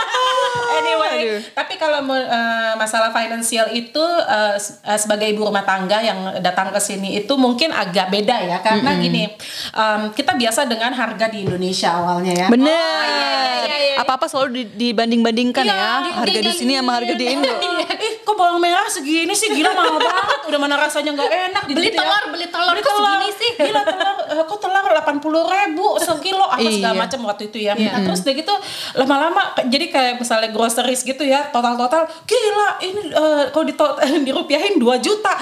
Anyway, 0.71 1.17
Aduh. 1.21 1.39
tapi 1.53 1.73
kalau 1.75 1.99
eh, 2.09 2.73
masalah 2.73 3.11
finansial 3.11 3.67
itu 3.69 4.01
eh, 4.25 4.55
sebagai 4.95 5.27
ibu 5.27 5.43
rumah 5.43 5.61
tangga 5.61 5.99
yang 5.99 6.17
datang 6.51 6.69
ke 6.69 6.79
sini 6.79 7.15
itu 7.17 7.33
mungkin 7.33 7.71
agak 7.71 8.07
beda 8.07 8.35
ya 8.41 8.57
karena 8.59 8.91
gini 8.95 9.31
em, 9.71 10.01
kita 10.11 10.33
biasa 10.33 10.65
dengan 10.65 10.91
harga 10.91 11.25
di 11.25 11.41
Indonesia 11.41 11.89
awalnya 11.93 12.33
ya. 12.35 12.47
Bener. 12.47 13.01
iya, 13.01 13.31
iya, 13.61 13.77
iya. 13.87 13.95
Apa-apa 13.97 14.25
selalu 14.25 14.49
di- 14.57 14.71
dibanding-bandingkan 14.83 15.63
Iya, 15.63 15.71
ya. 15.71 15.91
di- 16.01 16.13
Harga 16.13 16.39
di 16.41 16.53
sini 16.53 16.73
sama 16.73 16.91
harga 16.93 17.13
di 17.13 17.25
Indo. 17.27 17.47
Ih, 18.01 18.13
kok 18.19 18.35
bawang 18.35 18.57
merah 18.57 18.85
segini 18.85 19.31
sih 19.31 19.47
gila 19.49 19.71
mahal 19.71 19.95
banget. 19.95 20.39
Udah 20.45 20.59
mana 20.59 20.75
rasanya 20.75 21.11
nggak 21.13 21.29
enak. 21.47 21.63
Beli 21.65 21.87
gitu 21.87 21.95
ya. 21.95 22.01
telur, 22.01 22.23
beli 22.29 22.47
telur 22.47 22.71
Beli 22.71 22.81
kok 22.81 22.93
segini 22.93 23.29
sih? 23.31 23.51
Gila 23.61 23.81
telur, 23.83 24.15
eh, 24.27 24.43
kok 24.43 24.59
telur 24.59 24.85
80 24.91 25.21
ribu 25.47 25.87
sekilo 25.97 26.45
apa 26.45 26.67
segala 26.67 26.91
Iya. 26.91 27.01
macam 27.01 27.19
waktu 27.25 27.43
itu 27.45 27.57
ya. 27.61 27.73
Nah, 27.73 28.01
terus 28.01 28.19
udah 28.21 28.35
gitu 28.35 28.53
lama-lama 28.95 29.41
jadi 29.65 29.85
kayak 29.87 30.13
misalnya 30.17 30.49
groceries 30.49 31.01
gitu 31.01 31.23
ya, 31.23 31.47
total-total 31.49 32.09
gila 32.23 32.69
ini 32.81 33.01
eh, 33.07 33.43
kalau 33.49 33.63
di 33.63 33.73
dirupiahin 34.27 34.75
2 34.75 34.85
juta. 34.99 35.33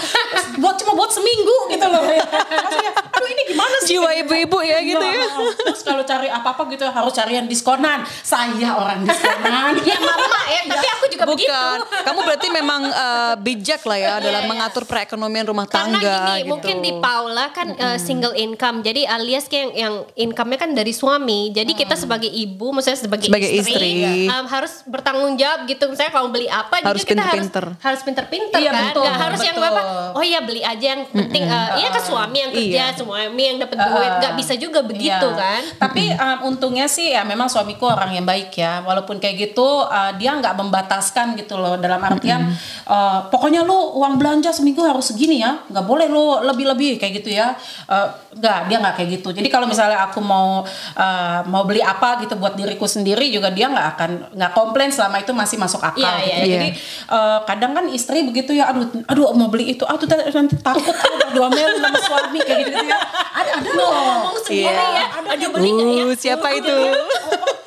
Buat 0.57 0.75
cuma 0.77 0.93
buat 0.99 1.09
seminggu 1.09 1.57
gitu 1.69 1.85
loh. 1.87 2.03
Maksudnya, 2.59 2.91
aduh 2.91 3.27
ini 3.29 3.41
gimana 3.47 3.75
sih? 3.79 3.95
Jiwa 3.95 4.09
ibu-ibu 4.17 4.59
ya 4.59 4.77
gitu 4.81 4.99
ya. 4.99 5.23
Terus 5.63 5.81
kalau 5.81 6.03
cari 6.03 6.27
apa-apa 6.27 6.67
gitu 6.67 6.83
harus 6.83 7.13
cari 7.13 7.33
yang 7.33 7.47
diskonan. 7.47 8.03
Saya 8.19 8.75
orang 8.75 9.07
diskonan. 9.07 9.79
ya 9.89 9.95
mama 9.97 10.39
ya 10.45 10.61
tapi 10.67 10.87
aku 10.89 11.05
juga 11.07 11.23
begitu 11.25 11.47
Bukan. 11.49 11.79
Kamu 12.03 12.19
berarti 12.21 12.47
memang 12.49 12.81
eh, 12.85 13.33
bijak 13.39 13.81
lah 13.83 13.97
ya 13.97 14.13
dalam 14.19 14.43
mengatur 14.45 14.83
perekonomian 14.83 15.45
rumah 15.45 15.65
karena 15.65 15.95
tangga 15.95 16.15
gini 16.19 16.35
gitu. 16.35 16.49
mungkin 16.49 16.75
di 16.79 16.91
Paula 16.97 17.45
kan 17.49 17.67
uh, 17.71 17.97
single 17.97 18.33
income 18.33 18.81
jadi 18.81 19.05
alias 19.07 19.45
kayak 19.45 19.71
yang, 19.71 19.71
yang 19.73 19.93
income-nya 20.19 20.57
kan 20.57 20.71
dari 20.73 20.91
suami 20.91 21.53
jadi 21.53 21.69
kita 21.69 21.93
sebagai 21.93 22.27
ibu 22.27 22.73
maksudnya 22.73 22.99
sebagai, 22.99 23.29
Sebagai 23.29 23.49
istri. 23.49 24.25
um, 24.25 24.45
harus 24.45 24.81
bertanggung 24.83 25.37
jawab 25.37 25.63
gitu 25.63 25.85
misalnya 25.87 26.11
kalau 26.11 26.27
beli 26.27 26.49
apa 26.49 26.81
Harus 26.81 27.01
juga 27.01 27.13
kita 27.13 27.21
pinter-pinter. 27.23 27.65
harus 27.69 27.79
harus 27.79 28.01
pinter-pinter 28.01 28.57
Iya, 28.59 28.71
kan 28.71 28.83
betul, 28.89 29.05
harus 29.05 29.39
yang 29.45 29.55
apa 29.57 29.81
oh 30.15 30.23
ya 30.25 30.39
beli 30.41 30.61
aja 30.61 30.87
yang 30.89 31.01
penting 31.05 31.43
uh, 31.45 31.77
iya 31.77 31.89
kan 31.89 32.01
suami 32.01 32.37
yang 32.39 32.51
kerja 32.51 32.83
Iya. 32.89 32.97
suami 32.97 33.43
yang 33.45 33.57
dapat 33.57 33.77
duit 33.77 34.11
nggak 34.17 34.33
bisa 34.35 34.53
juga 34.55 34.79
begitu 34.81 35.27
Iya. 35.29 35.37
kan 35.37 35.61
Tapi 35.79 36.03
um, 36.11 36.37
untungnya 36.49 36.85
sih 36.85 37.13
ya 37.13 37.21
memang 37.21 37.45
suamiku 37.45 37.87
orang 37.87 38.11
yang 38.11 38.25
baik 38.25 38.49
ya. 38.53 38.81
Walaupun 38.81 39.17
kayak 39.17 39.35
gitu 39.49 39.63
uh, 39.85 40.11
dia 40.15 40.33
nggak 40.33 40.55
membataskan 40.55 41.33
gitu 41.35 41.55
loh 41.55 41.77
dalam 41.77 42.01
artian 42.01 42.49
uh, 42.85 43.27
pokoknya 43.27 43.61
lu 43.61 43.73
uang 43.95 44.17
belanja 44.17 44.49
seminggu 44.49 44.81
harus 44.81 45.09
segini 45.09 45.39
ya. 45.39 45.61
nggak 45.65 45.85
boleh 45.85 46.07
lu 46.07 46.41
lebih-lebih 46.43 46.97
kayak 46.97 47.13
gitu 47.21 47.29
ya. 47.31 47.53
Uh, 47.85 48.09
nggak 48.33 48.57
dia 48.67 48.77
nggak 48.79 48.95
kayak 48.97 49.09
gitu. 49.19 49.29
Jadi 49.31 49.47
kalau 49.47 49.65
misalnya 49.65 50.03
aku 50.03 50.19
mau 50.19 50.63
uh, 50.95 51.39
mau 51.45 51.63
beli 51.63 51.79
apa 51.79 52.19
gitu 52.21 52.35
buat 52.35 52.55
diriku 52.55 52.85
sendiri 52.85 53.29
juga 53.29 53.49
dia 53.49 53.69
nggak 53.69 53.87
akan 53.95 54.11
nggak 54.35 54.51
komplain 54.53 54.89
selama 54.89 55.19
itu 55.19 55.31
masih 55.31 55.57
masuk 55.57 55.81
akal 55.81 55.99
Iya, 55.99 56.23
gitu 56.23 56.25
iya, 56.25 56.35
ya. 56.35 56.45
iya. 56.45 56.53
Jadi 56.55 56.69
uh, 57.09 57.39
kadang 57.45 57.71
kan 57.73 57.85
istri 57.89 58.23
begitu 58.23 58.51
ya 58.51 58.71
aduh 58.71 58.85
aduh 59.05 59.31
mau 59.35 59.47
beli 59.47 59.73
itu 59.73 59.83
aduh 59.85 60.05
nanti 60.07 60.55
takut 60.59 60.78
aduh 60.81 61.29
dua 61.31 61.47
mel 61.47 61.69
sama 61.75 61.99
suami 61.99 62.39
kayak 62.39 62.59
gitu, 62.65 62.79
ya. 62.83 62.99
Ada 63.31 63.51
ada 63.57 63.69
loh. 63.71 63.91
ngomong 63.91 64.37
sendiri 64.39 64.65
Iya. 64.65 64.87
ya 64.89 65.05
aduh 65.29 65.49
beli 65.51 65.69
nggak 65.69 65.87
ya 65.89 66.03
Uh, 66.03 66.15
siapa 66.15 66.47
itu? 66.51 66.75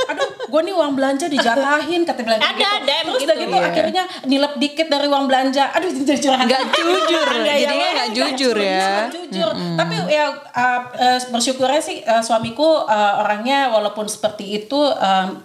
aduh 0.02 0.28
gue 0.44 0.60
nih 0.62 0.74
uang 0.74 0.92
belanja 0.92 1.24
dijatahin 1.26 2.02
kata 2.02 2.20
bilang 2.20 2.36
Ada, 2.36 2.52
gitu. 2.52 2.68
ada, 2.82 2.94
terus 3.00 3.22
udah 3.22 3.36
gitu. 3.38 3.44
gitu 3.46 3.54
Iya. 3.54 3.64
akhirnya 3.64 4.02
nilep 4.24 4.52
dikit 4.58 4.86
dari 4.86 5.06
uang 5.06 5.24
belanja 5.24 5.64
aduh 5.70 5.88
jadi 5.88 6.20
curhat 6.20 6.44
Nggak 6.44 6.62
jujur, 6.74 7.26
jadinya 7.38 7.48
ya, 7.48 7.92
nggak 7.94 8.08
nggak 8.10 8.10
jujur 8.12 8.56
ya. 8.58 8.82
nggak 8.82 9.08
jujur 9.14 9.52
tapi 9.72 9.94
ya 10.10 10.24
uh, 10.28 10.80
uh, 10.92 11.18
bersyukurnya 11.30 11.80
sih 11.80 11.96
uh, 12.02 12.20
suamiku 12.20 12.84
uh, 12.84 13.22
orangnya 13.22 13.70
walaupun 13.70 14.04
seperti 14.04 14.60
itu 14.60 14.80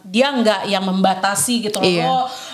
dia 0.04 0.28
nggak 0.30 0.68
yang 0.68 0.84
membatasi 0.84 1.64
gitu 1.64 1.78
loh 1.78 1.88
Iya. 1.88 2.10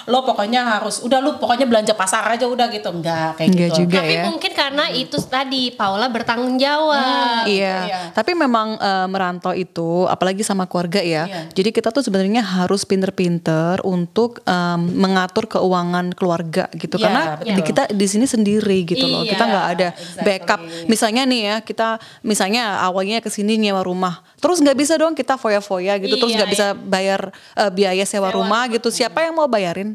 Lo 0.06 0.22
pokoknya 0.22 0.62
harus 0.78 1.00
udah 1.00 1.20
lu 1.20 1.38
pokoknya 1.38 1.64
belanja 1.64 1.94
pasar 1.94 2.24
aja 2.28 2.44
udah 2.44 2.68
gitu 2.68 2.90
nggak 2.90 3.40
kayak 3.40 3.50
Nggak 3.50 3.70
gitu 3.70 3.80
juga 3.88 3.98
tapi 4.00 4.14
ya. 4.14 4.24
mungkin 4.28 4.52
karena 4.52 4.86
itu 4.90 5.18
tadi 5.24 5.72
Paula 5.72 6.08
bertanggung 6.08 6.56
jawab 6.58 7.46
Iya, 7.46 7.76
Iya. 7.84 8.00
tapi 8.12 8.32
memang 8.34 8.76
eh, 8.76 9.08
merantau 9.08 9.52
itu, 9.52 10.08
apalagi 10.08 10.42
sama 10.42 10.64
keluarga 10.66 11.00
ya. 11.00 11.28
Iya. 11.28 11.42
Jadi 11.52 11.70
kita 11.72 11.90
tuh 11.90 12.02
sebenarnya 12.02 12.40
harus 12.40 12.84
pinter-pinter 12.84 13.84
untuk 13.84 14.40
em, 14.44 14.80
mengatur 14.96 15.46
keuangan 15.46 16.12
keluarga 16.14 16.68
gitu, 16.74 16.96
Iya, 16.98 17.04
karena 17.04 17.22
betul. 17.38 17.56
di 17.56 17.62
kita 17.64 17.84
di 17.92 18.08
sini 18.08 18.26
sendiri 18.26 18.78
gitu 18.84 19.04
loh. 19.04 19.24
Iya, 19.24 19.32
kita 19.36 19.44
nggak 19.44 19.68
ada 19.76 19.88
exactly. 19.92 20.24
backup. 20.24 20.60
Misalnya 20.88 21.24
nih 21.24 21.42
ya, 21.44 21.56
kita 21.60 21.88
misalnya 22.22 22.64
awalnya 22.80 23.20
ke 23.20 23.28
sini 23.28 23.56
nyewa 23.58 23.84
rumah, 23.84 24.24
terus 24.40 24.60
nggak 24.60 24.78
bisa 24.78 24.94
dong 24.96 25.14
kita 25.14 25.36
foya-foya 25.36 26.00
gitu, 26.00 26.16
terus 26.16 26.32
Iya, 26.32 26.38
nggak 26.40 26.52
bisa 26.52 26.68
bayar 26.74 27.22
eh, 27.56 27.72
biaya 27.72 28.04
sewa 28.04 28.30
rumah 28.30 28.66
gitu. 28.68 28.88
Siapa 28.88 29.22
yang 29.22 29.36
mau 29.36 29.48
bayarin? 29.48 29.93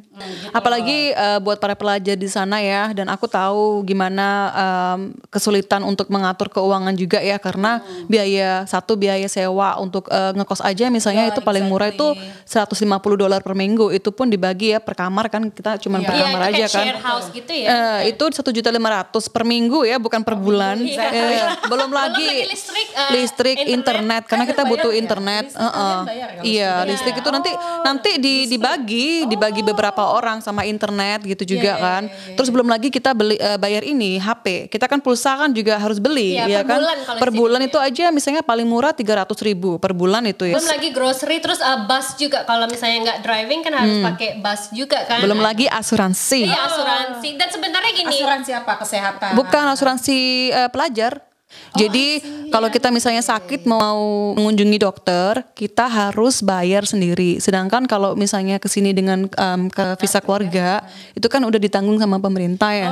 Apalagi 0.51 1.11
eh, 1.11 1.39
buat 1.39 1.57
para 1.57 1.73
pelajar 1.73 2.15
di 2.15 2.27
sana 2.27 2.59
ya, 2.59 2.91
dan 2.91 3.07
aku 3.07 3.25
tahu 3.25 3.81
gimana 3.83 4.27
em, 4.51 4.99
kesulitan 5.29 5.81
untuk 5.83 6.09
mengatur 6.09 6.49
keuangan 6.49 6.93
juga 6.93 7.19
ya, 7.19 7.37
karena 7.37 7.81
biaya 8.05 8.65
satu 8.65 8.95
biaya 8.95 9.25
sewa 9.25 9.77
untuk 9.77 10.09
eh, 10.09 10.33
ngekos 10.35 10.61
aja 10.61 10.89
misalnya 10.89 11.17
Ya, 11.19 11.33
itu 11.33 11.41
paling 11.41 11.65
murah 11.65 11.89
itu 11.89 12.15
150 12.45 12.79
dolar 13.17 13.41
per 13.41 13.53
minggu, 13.53 13.91
itu 13.91 14.09
pun 14.09 14.27
dibagi 14.27 14.71
ya 14.71 14.79
per 14.79 14.95
kamar 14.95 15.27
kan 15.27 15.49
kita 15.49 15.79
cuma 15.79 15.99
per 15.99 16.13
Iya, 16.13 16.23
kamar 16.25 16.41
itu 16.41 16.49
aja 16.55 16.67
kan. 16.69 16.85
share 16.85 17.01
house 17.01 17.27
gitu 17.29 17.53
ya 17.53 17.69
Eh, 17.69 18.13
itu 18.13 18.25
satu 18.31 18.51
juta 18.51 18.69
lima 18.69 18.89
ratus 18.93 19.27
per 19.27 19.43
minggu 19.43 19.83
ya, 19.83 19.97
bukan 19.97 20.23
per 20.23 20.35
bulan. 20.35 20.79
Eh, 20.79 21.39
belum 21.65 21.91
lagi 21.91 22.47
listrik, 22.47 22.89
eh, 22.89 23.11
listrik, 23.15 23.57
internet, 23.59 23.73
internet. 23.73 24.23
karena 24.25 24.45
kita 24.45 24.63
Kalian 24.63 24.73
butuh 24.73 24.93
ya? 24.93 24.97
internet. 24.97 25.45
Listrik 25.45 25.63
Heeh. 25.65 25.75
kalian 25.75 26.07
bayar 26.07 26.29
ya 26.31 26.41
Iya, 26.45 26.73
listrik 26.85 27.15
itu 27.17 27.29
nanti 27.29 27.51
nanti 27.83 28.11
di, 28.17 28.35
dibagi, 28.47 29.07
dibagi 29.27 29.63
beberapa 29.63 29.88
orang 29.95 30.39
sama 30.39 30.63
internet 30.63 31.25
gitu 31.25 31.57
juga 31.57 31.73
iya, 31.73 31.77
kan. 31.79 32.03
iya, 32.05 32.13
iya, 32.13 32.37
Terus 32.37 32.49
belum 32.49 32.67
lagi 32.67 32.89
kita 32.89 33.13
beli 33.13 33.37
eh, 33.37 33.57
bayar 33.57 33.81
ini 33.81 34.17
HP. 34.17 34.69
Kita 34.69 34.85
kan 34.85 34.99
pulsa 34.99 35.37
kan 35.37 35.51
juga 35.51 35.77
harus 35.77 35.97
beli, 35.97 36.35
Iya, 36.35 36.45
ya 36.45 36.61
per 36.61 36.67
kan. 36.67 36.79
bulan 36.79 36.97
kalau 37.01 37.19
per 37.19 37.31
bulan 37.31 37.61
ya. 37.61 37.67
itu 37.67 37.79
aja 37.79 38.05
misalnya 38.09 38.43
paling 38.43 38.65
murah 38.65 38.91
300 38.91 39.29
ribu 39.43 39.77
per 39.77 39.93
bulan 39.93 40.25
itu 40.25 40.45
ya. 40.45 40.55
belum 40.55 40.69
lagi 40.69 40.89
grocery 40.91 41.39
terus 41.39 41.61
uh, 41.61 41.85
bus 41.85 42.17
juga 42.17 42.43
kalau 42.43 42.67
misalnya 42.67 42.99
nggak 43.05 43.19
driving 43.21 43.61
kan 43.61 43.73
harus 43.75 43.97
pakai 44.03 44.29
bus 44.39 44.63
juga 44.71 45.05
kan 45.05 45.17
Hmm. 45.19 45.25
Belum 45.25 45.39
lagi 45.39 45.67
asuransi. 45.67 46.43
iya 46.45 46.65
asuransi 46.65 47.29
dan 47.35 47.49
sebenarnya 47.49 47.93
gini 47.93 48.17
asuransi 48.17 48.51
apa 48.53 48.73
kesehatan 48.77 49.33
Bukan 49.35 49.65
asuransi 49.69 50.17
eh, 50.49 50.69
pelajar. 50.69 51.28
Jadi 51.77 52.21
kalau 52.49 52.69
kita 52.69 52.93
misalnya 52.93 53.25
sakit 53.25 53.65
mau 53.65 54.33
mengunjungi 54.37 54.79
dokter, 54.81 55.45
kita 55.57 55.89
harus 55.89 56.41
bayar 56.45 56.85
sendiri. 56.85 57.41
Sedangkan 57.41 57.85
kalau 57.89 58.17
misalnya 58.17 58.61
ke 58.61 58.69
sini 58.69 58.93
dengan 58.93 59.29
em, 59.29 59.69
ke 59.73 59.97
visa 60.01 60.21
keluarga, 60.21 60.85
itu 61.17 61.25
kan 61.29 61.41
udah 61.45 61.61
ditanggung 61.61 61.97
sama 61.97 62.21
pemerintah 62.21 62.73
ya. 62.73 62.91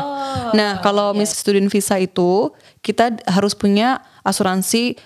nah, 0.52 0.80
kalau 0.80 1.12
mis 1.16 1.32
student 1.32 1.68
visa 1.68 1.96
itu 2.00 2.52
kita 2.84 3.16
harus 3.28 3.56
punya 3.56 4.00
asuransi 4.24 4.96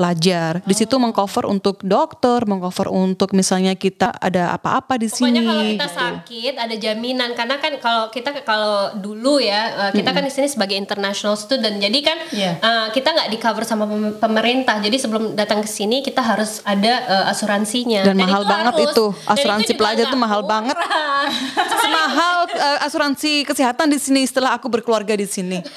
pelajar. 0.00 0.64
Di 0.64 0.72
situ 0.72 0.96
mengcover 0.96 1.44
untuk 1.44 1.84
dokter, 1.84 2.40
mengcover 2.42 2.88
untuk 2.88 3.30
misalnya 3.30 3.76
kita 3.76 4.08
ada 4.10 4.50
apa-apa 4.50 4.96
di 4.96 5.06
sini. 5.06 5.36
Pokoknya 5.36 5.42
kalau 5.44 5.64
kita 5.66 5.84
gitu. 5.84 5.98
sakit 6.00 6.54
ada 6.56 6.74
jaminan 6.74 7.30
karena 7.34 7.56
kan 7.56 7.72
kalau 7.76 8.08
kita 8.08 8.32
kalau 8.40 8.96
dulu 8.96 9.36
ya 9.38 9.60
eh, 9.86 9.92
kita 9.92 10.08
kan 10.08 10.22
di 10.22 10.30
sini 10.30 10.48
sebagai 10.48 10.74
international 10.74 11.36
student 11.36 11.76
jadi 11.76 11.98
kan 12.00 12.16
Iya. 12.30 12.52
eh, 12.56 12.86
kita 12.90 13.08
nggak 13.10 13.28
di 13.28 13.36
cover 13.36 13.62
sama 13.62 13.84
pem- 13.84 14.16
pemerintah 14.16 14.80
jadi 14.80 14.96
sebelum 14.96 15.34
datang 15.34 15.60
ke 15.60 15.68
sini 15.68 16.00
kita 16.00 16.24
harus 16.24 16.64
ada 16.64 16.92
eh, 17.04 17.24
asuransinya 17.28 18.00
Dan 18.02 18.16
mahal 18.16 18.42
banget 18.42 18.74
harus. 18.74 18.88
itu. 18.88 19.06
Dan 19.12 19.28
Asuransi 19.30 19.64
itu 19.66 19.76
pelajar 19.76 20.04
tuh 20.08 20.16
mahal 20.16 20.40
banget. 20.42 20.72
murah. 20.72 21.28
Semahal 21.82 22.36
eh, 22.48 22.78
asuransi 22.80 23.44
kesehatan 23.44 23.86
di 23.86 23.98
sini 23.98 24.24
setelah 24.24 24.56
aku 24.56 24.66
berkeluarga 24.66 25.12
di 25.12 25.26
sini. 25.26 25.60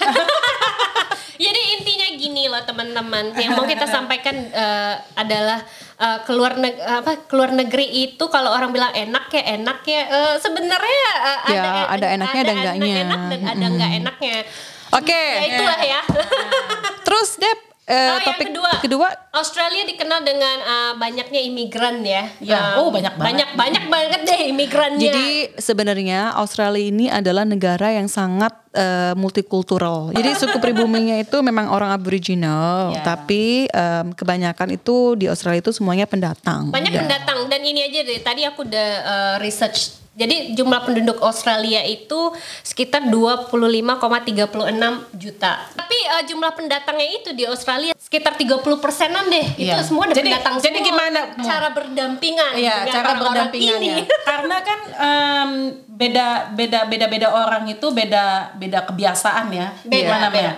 Gini 2.24 2.48
loh 2.48 2.64
teman-teman, 2.64 3.36
yang 3.36 3.52
mau 3.52 3.68
kita 3.68 3.84
sampaikan 3.84 4.32
eh, 4.48 4.96
adalah 5.14 5.60
eh, 6.00 6.20
keluar 6.24 6.56
neg 6.56 6.80
apa 6.80 7.28
keluar 7.28 7.52
negeri 7.52 7.84
itu 8.08 8.24
kalau 8.28 8.48
orang 8.50 8.72
bilang 8.72 8.96
enak 8.96 9.28
ya 9.28 9.44
enak 9.54 9.84
ya 9.84 10.02
eh, 10.08 10.36
sebenarnya 10.40 11.10
eh, 11.20 11.40
Ya, 11.52 11.64
ada 11.92 12.08
enaknya, 12.10 12.42
ada 12.42 12.54
enggaknya. 12.56 12.96
enak 13.04 13.22
dan 13.28 13.42
ada 13.44 13.66
enggak 13.68 13.92
enaknya. 14.00 14.36
Oke. 14.94 15.24
Ya 15.36 15.44
itulah 15.52 15.80
ya. 15.82 16.02
Terus 17.04 17.30
Dep, 17.36 17.60
eh, 17.86 17.94
Oh, 17.94 18.16
yang 18.16 18.24
topik 18.24 18.48
kedua. 18.50 18.72
kedua 18.80 19.08
Australia 19.34 19.84
dikenal 19.84 20.22
dengan 20.22 20.58
eh, 20.58 20.94
banyaknya 20.96 21.42
imigran 21.42 22.00
ya. 22.02 22.24
Ya, 22.40 22.60
Eh, 22.72 22.78
oh, 22.78 22.90
banyak 22.90 23.14
banget. 23.14 23.26
Banyak 23.26 23.50
banyak 23.54 23.84
banget 23.88 24.20
deh 24.24 24.40
imigrannya. 24.48 25.02
Jadi 25.02 25.28
sebenarnya 25.58 26.20
Australia 26.34 26.80
ini 26.82 27.08
adalah 27.08 27.44
negara 27.44 27.92
yang 27.92 28.08
sangat 28.08 28.54
eh, 28.72 29.12
multikultural. 29.14 30.10
Jadi 30.12 30.30
suku 30.40 30.58
pribuminya 30.58 31.18
itu 31.18 31.38
memang 31.40 31.68
orang 31.68 31.92
Aboriginal, 31.92 32.92
Ya. 32.92 33.02
tapi 33.04 33.66
em, 33.66 34.12
kebanyakan 34.12 34.70
itu 34.72 34.96
di 35.14 35.26
Australia 35.26 35.60
itu 35.60 35.72
semuanya 35.72 36.06
pendatang. 36.06 36.70
banyak 36.70 36.90
pendatang 36.90 37.46
dan 37.46 37.62
ini 37.62 37.84
aja 37.84 38.00
deh 38.02 38.20
tadi 38.20 38.42
aku 38.44 38.64
udah 38.64 38.90
uh, 39.04 39.36
research 39.38 40.03
jadi 40.14 40.54
jumlah 40.54 40.86
penduduk 40.86 41.18
Australia 41.20 41.82
itu 41.82 42.30
sekitar 42.62 43.02
25,36 43.04 43.50
juta. 45.14 45.52
Tapi 45.74 45.98
uh, 46.08 46.24
jumlah 46.24 46.54
pendatangnya 46.54 47.08
itu 47.12 47.30
di 47.34 47.50
Australia 47.50 47.98
sekitar 47.98 48.38
30 48.38 48.62
persenan 48.78 49.26
deh. 49.26 49.42
Iya. 49.58 49.82
Itu 49.82 49.90
semua 49.90 50.06
ada 50.06 50.14
Jadi- 50.14 50.30
pendatang 50.30 50.56
jadi 50.60 50.78
semua. 50.78 50.90
gimana, 50.94 51.20
cara 51.42 51.68
berdampingan 51.74 52.52
Iya, 52.54 52.76
dengan 52.80 52.94
cara 52.94 53.08
orang-orang 53.10 53.34
berdampingannya. 53.50 53.96
Karena 54.30 54.58
kan 54.62 54.80
em, 54.94 55.52
beda 55.88 56.28
beda 56.54 56.80
beda 56.86 57.06
beda 57.08 57.28
orang 57.30 57.64
itu 57.66 57.88
beda 57.90 58.54
beda 58.54 58.80
kebiasaan 58.86 59.50
ya. 59.50 59.68
Beda, 59.82 59.98
Gimana, 59.98 60.28
beda. 60.30 60.52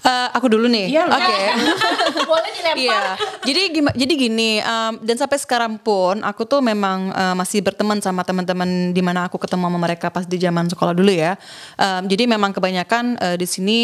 Eh, 0.00 0.28
aku 0.34 0.46
dulu 0.50 0.66
nih. 0.66 0.86
Iya, 0.90 1.04
Oke. 1.06 1.36
Boleh 2.30 2.50
dilempar. 2.56 2.78
Iya, 2.80 3.00
jadi 3.44 3.62
gimana? 3.70 3.94
Jadi 3.96 4.12
gini, 4.16 4.50
em, 4.60 4.92
dan 5.04 5.16
sampai 5.16 5.38
sekarang 5.38 5.78
pun 5.80 6.20
aku 6.24 6.44
tuh 6.46 6.60
memang 6.60 7.10
eh, 7.12 7.34
masih 7.36 7.60
berteman 7.62 7.98
sama 8.02 8.22
teman-teman 8.26 8.92
di 8.92 9.02
mana 9.04 9.26
aku 9.28 9.36
ketemu 9.38 9.68
sama 9.70 9.78
mereka 9.78 10.06
pas 10.08 10.24
di 10.24 10.36
zaman 10.40 10.66
sekolah 10.68 10.92
dulu 10.96 11.12
ya. 11.12 11.36
Em, 11.76 12.02
jadi 12.08 12.24
memang 12.26 12.50
kebanyakan 12.54 13.18
eh, 13.20 13.36
di 13.36 13.46
sini 13.46 13.80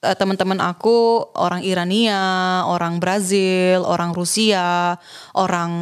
eh, 0.00 0.16
teman-teman 0.16 0.56
aku 0.64 1.28
orang 1.36 1.60
Irania, 1.60 2.20
orang 2.64 2.96
Brazil, 2.96 3.84
orang 3.84 4.16
Rusia, 4.16 4.96
orang 5.36 5.72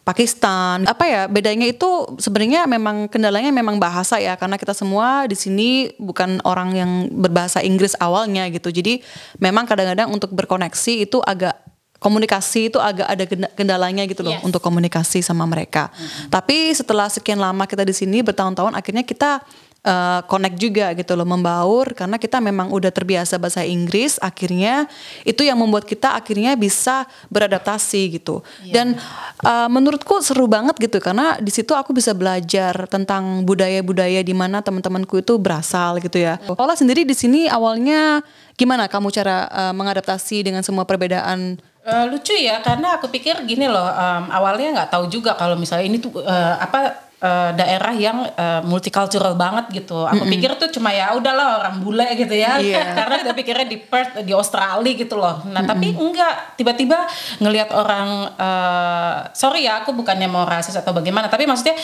Pakistan. 0.00 0.88
Apa 0.88 1.04
ya 1.04 1.22
bedanya 1.28 1.68
itu 1.68 2.16
sebenarnya 2.16 2.64
memang 2.64 3.06
kendalanya 3.12 3.52
memang 3.52 3.76
bahasa 3.76 4.16
ya 4.16 4.34
karena 4.40 4.56
kita 4.56 4.72
semua 4.72 5.28
di 5.28 5.36
sini 5.36 5.92
bukan 6.00 6.40
orang 6.42 6.72
yang 6.72 6.90
berbahasa 7.12 7.60
Inggris 7.60 7.92
awalnya 8.00 8.48
gitu. 8.48 8.72
Jadi 8.72 9.04
memang 9.38 9.68
kadang-kadang 9.68 10.08
untuk 10.08 10.32
berkoneksi 10.32 11.04
itu 11.04 11.20
agak 11.20 11.56
komunikasi 12.00 12.72
itu 12.72 12.80
agak 12.80 13.06
ada 13.12 13.24
kendalanya 13.52 14.08
gitu 14.08 14.24
loh 14.24 14.32
Yes. 14.32 14.42
untuk 14.42 14.64
komunikasi 14.64 15.20
sama 15.20 15.44
mereka. 15.44 15.92
Tapi 16.32 16.72
setelah 16.72 17.12
sekian 17.12 17.36
lama 17.36 17.68
kita 17.68 17.84
di 17.84 17.92
sini 17.92 18.24
bertahun-tahun 18.24 18.72
akhirnya 18.72 19.04
kita 19.04 19.44
uh, 19.84 20.20
connect 20.26 20.56
juga 20.60 20.92
gitu 20.96 21.12
loh 21.16 21.28
membaur 21.28 21.92
karena 21.92 22.16
kita 22.16 22.38
memang 22.38 22.72
udah 22.72 22.92
terbiasa 22.92 23.36
bahasa 23.36 23.64
Inggris 23.64 24.20
akhirnya 24.20 24.88
itu 25.22 25.44
yang 25.44 25.58
membuat 25.60 25.84
kita 25.88 26.16
akhirnya 26.16 26.56
bisa 26.56 27.04
beradaptasi 27.28 28.20
gitu. 28.20 28.44
Dan 28.68 28.96
uh, 29.44 29.68
menurutku 29.68 30.20
seru 30.24 30.48
banget 30.48 30.76
gitu 30.78 30.98
karena 31.00 31.36
di 31.40 31.52
situ 31.52 31.72
aku 31.76 31.92
bisa 31.96 32.12
belajar 32.16 32.88
tentang 32.88 33.44
budaya-budaya 33.44 34.20
di 34.24 34.34
mana 34.36 34.60
teman-temanku 34.60 35.20
itu 35.20 35.36
berasal 35.36 36.00
gitu 36.00 36.20
ya. 36.20 36.36
Paula 36.56 36.76
sendiri 36.76 37.04
di 37.04 37.16
sini 37.16 37.46
awalnya 37.48 38.24
gimana 38.56 38.88
kamu 38.88 39.08
cara 39.12 39.48
uh, 39.48 39.72
mengadaptasi 39.72 40.44
dengan 40.44 40.60
semua 40.60 40.84
perbedaan 40.84 41.56
Eh, 41.80 42.04
lucu 42.12 42.36
ya 42.36 42.60
karena 42.60 43.00
aku 43.00 43.08
pikir 43.08 43.40
gini 43.48 43.64
loh 43.64 43.88
em, 43.88 44.28
awalnya 44.28 44.68
nggak 44.76 44.90
tahu 44.92 45.08
juga 45.08 45.32
kalau 45.32 45.56
misalnya 45.56 45.88
ini 45.88 45.96
tuh 45.96 46.12
eh, 46.20 46.54
apa 46.60 47.08
eh, 47.20 47.50
daerah 47.54 47.94
yang 47.94 48.24
eh, 48.26 48.60
multicultural 48.64 49.36
banget 49.36 49.84
gitu. 49.84 50.08
Aku 50.08 50.24
pikir 50.26 50.56
tuh 50.56 50.72
cuma 50.72 50.90
ya 50.90 51.12
udahlah 51.14 51.60
orang 51.60 51.76
bule 51.84 52.08
gitu 52.16 52.34
ya. 52.34 52.58
Iya. 52.58 52.90
karena 52.98 53.14
kita 53.22 53.32
pikirnya 53.36 53.66
di 53.68 53.78
Perth 53.78 54.24
di 54.24 54.32
Australia 54.32 54.92
gitu 54.96 55.20
loh. 55.20 55.44
Nah, 55.46 55.62
tapi 55.62 55.92
enggak 55.94 56.56
tiba-tiba 56.56 57.04
ngelihat 57.38 57.70
orang 57.76 58.08
eh, 58.34 59.16
sorry 59.36 59.68
ya 59.68 59.84
aku 59.84 59.92
bukannya 59.92 60.26
mau 60.26 60.48
rasis 60.48 60.74
atau 60.74 60.96
bagaimana, 60.96 61.28
tapi 61.28 61.44
maksudnya 61.44 61.76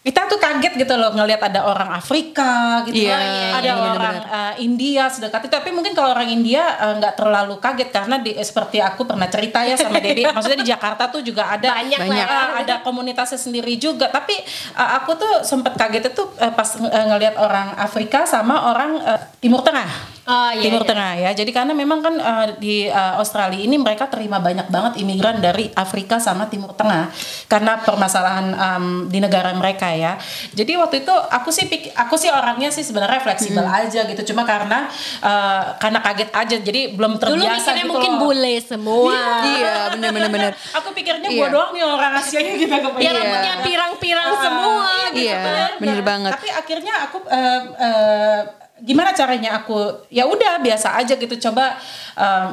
kita 0.00 0.24
tuh 0.26 0.40
kaget 0.40 0.80
gitu 0.80 0.96
loh 0.96 1.12
ngelihat 1.12 1.44
ada 1.44 1.60
orang 1.68 1.92
Afrika 1.92 2.80
gitu 2.88 3.04
Iya, 3.04 3.12
kan, 3.12 3.20
iya, 3.20 3.48
ada 3.52 3.68
iya, 3.68 3.74
orang 3.76 4.16
eh, 4.24 4.54
India 4.64 5.04
sedekat 5.12 5.44
itu 5.44 5.52
tapi 5.52 5.76
mungkin 5.76 5.92
kalau 5.92 6.16
orang 6.16 6.24
India 6.24 6.64
eh, 6.80 6.94
nggak 6.96 7.20
terlalu 7.20 7.60
kaget 7.60 7.92
karena 7.92 8.16
di, 8.16 8.32
eh, 8.32 8.40
seperti 8.40 8.80
aku 8.80 9.04
pernah 9.04 9.28
cerita 9.28 9.60
ya 9.60 9.76
sama 9.76 10.00
Dedi 10.00 10.24
maksudnya 10.32 10.64
di 10.64 10.68
Jakarta 10.72 11.12
tuh 11.12 11.20
juga 11.20 11.52
ada 11.52 11.76
Banyak 11.76 12.00
lah. 12.00 12.16
ya. 12.16 12.24
eh, 12.24 12.48
ada 12.64 12.74
komunitasnya 12.80 13.36
sendiri 13.36 13.76
juga. 13.76 14.08
Tapi 14.08 14.40
eh, 14.72 14.90
aku 14.96 15.20
tuh 15.20 15.44
sempat 15.44 15.76
kaget 15.76 16.16
itu 16.16 16.24
eh, 16.40 16.48
pas 16.48 16.80
eh, 16.80 17.04
ngelihat 17.12 17.36
orang 17.36 17.76
Afrika 17.76 18.24
sama 18.24 18.72
orang 18.72 19.04
eh, 19.04 19.20
Timur 19.36 19.60
Tengah 19.60 20.09
Oh, 20.22 20.50
iya, 20.50 20.62
Timur 20.62 20.82
iya. 20.82 20.88
Tengah 20.88 21.12
ya 21.18 21.30
jadi 21.32 21.50
karena 21.50 21.72
memang 21.72 22.00
kan 22.00 22.14
eh, 22.14 22.46
di 22.56 22.74
eh, 22.84 23.14
Australia 23.16 23.56
ini 23.58 23.76
mereka 23.76 24.04
terima 24.06 24.36
banyak 24.36 24.66
banget 24.66 24.92
imigran 24.96 25.38
dari 25.38 25.72
Afrika 25.72 26.16
sama 26.16 26.44
Timur 26.44 26.70
Tengah 26.72 27.08
karena 27.46 27.78
permasalahan 27.78 28.46
em, 28.50 28.84
di 29.06 29.18
negara 29.18 29.50
mereka 29.52 29.88
ya 29.88 30.20
jadi 30.50 30.76
waktu 30.76 31.00
itu 31.00 31.10
aku 31.10 31.48
sih 31.48 31.66
pik- 31.66 31.92
aku 31.94 32.14
sih 32.14 32.28
orangnya 32.28 32.68
sih 32.68 32.80
sebenarnya 32.80 33.20
fleksibel 33.20 33.64
aja 33.64 34.04
gitu 34.04 34.22
cuma 34.26 34.44
karena 34.44 34.86
eh, 35.18 35.62
karena 35.78 35.98
kaget 36.00 36.30
aja 36.30 36.56
jadi 36.58 36.80
belum 36.90 37.12
Dulu 37.12 37.22
terbiasa 37.36 37.50
mikirnya 37.70 37.80
gitu 37.80 37.90
mungkin 37.90 38.12
loh. 38.12 38.20
bule 38.22 38.54
semua. 38.60 39.18
Iya, 39.42 39.74
bener 39.90 40.10
bener 40.10 40.30
bener. 40.30 40.52
Aku 40.78 40.92
pikirnya 40.92 41.26
Iya. 41.26 41.38
gua 41.38 41.48
doang 41.50 41.70
nih 41.70 41.82
orang 41.82 42.12
Asianya 42.14 42.52
gitu 42.56 42.70
kepengen. 42.70 43.00
Ya 43.00 43.10
rambutnya 43.10 43.54
pirang-pirang 43.60 44.30
semua 44.36 44.88
gitu. 45.10 45.26
Iya, 45.26 45.38
bener. 45.40 45.70
bener 45.78 46.00
banget. 46.02 46.32
Tapi 46.34 46.48
akhirnya 46.50 46.94
aku 47.02 47.16
eh, 47.26 47.60
eh, 47.78 48.40
gimana 48.82 49.12
caranya 49.12 49.60
aku 49.60 50.08
ya 50.08 50.24
udah 50.26 50.60
biasa 50.60 50.96
aja 51.00 51.14
gitu 51.16 51.34
coba 51.50 51.76
eh, 52.16 52.48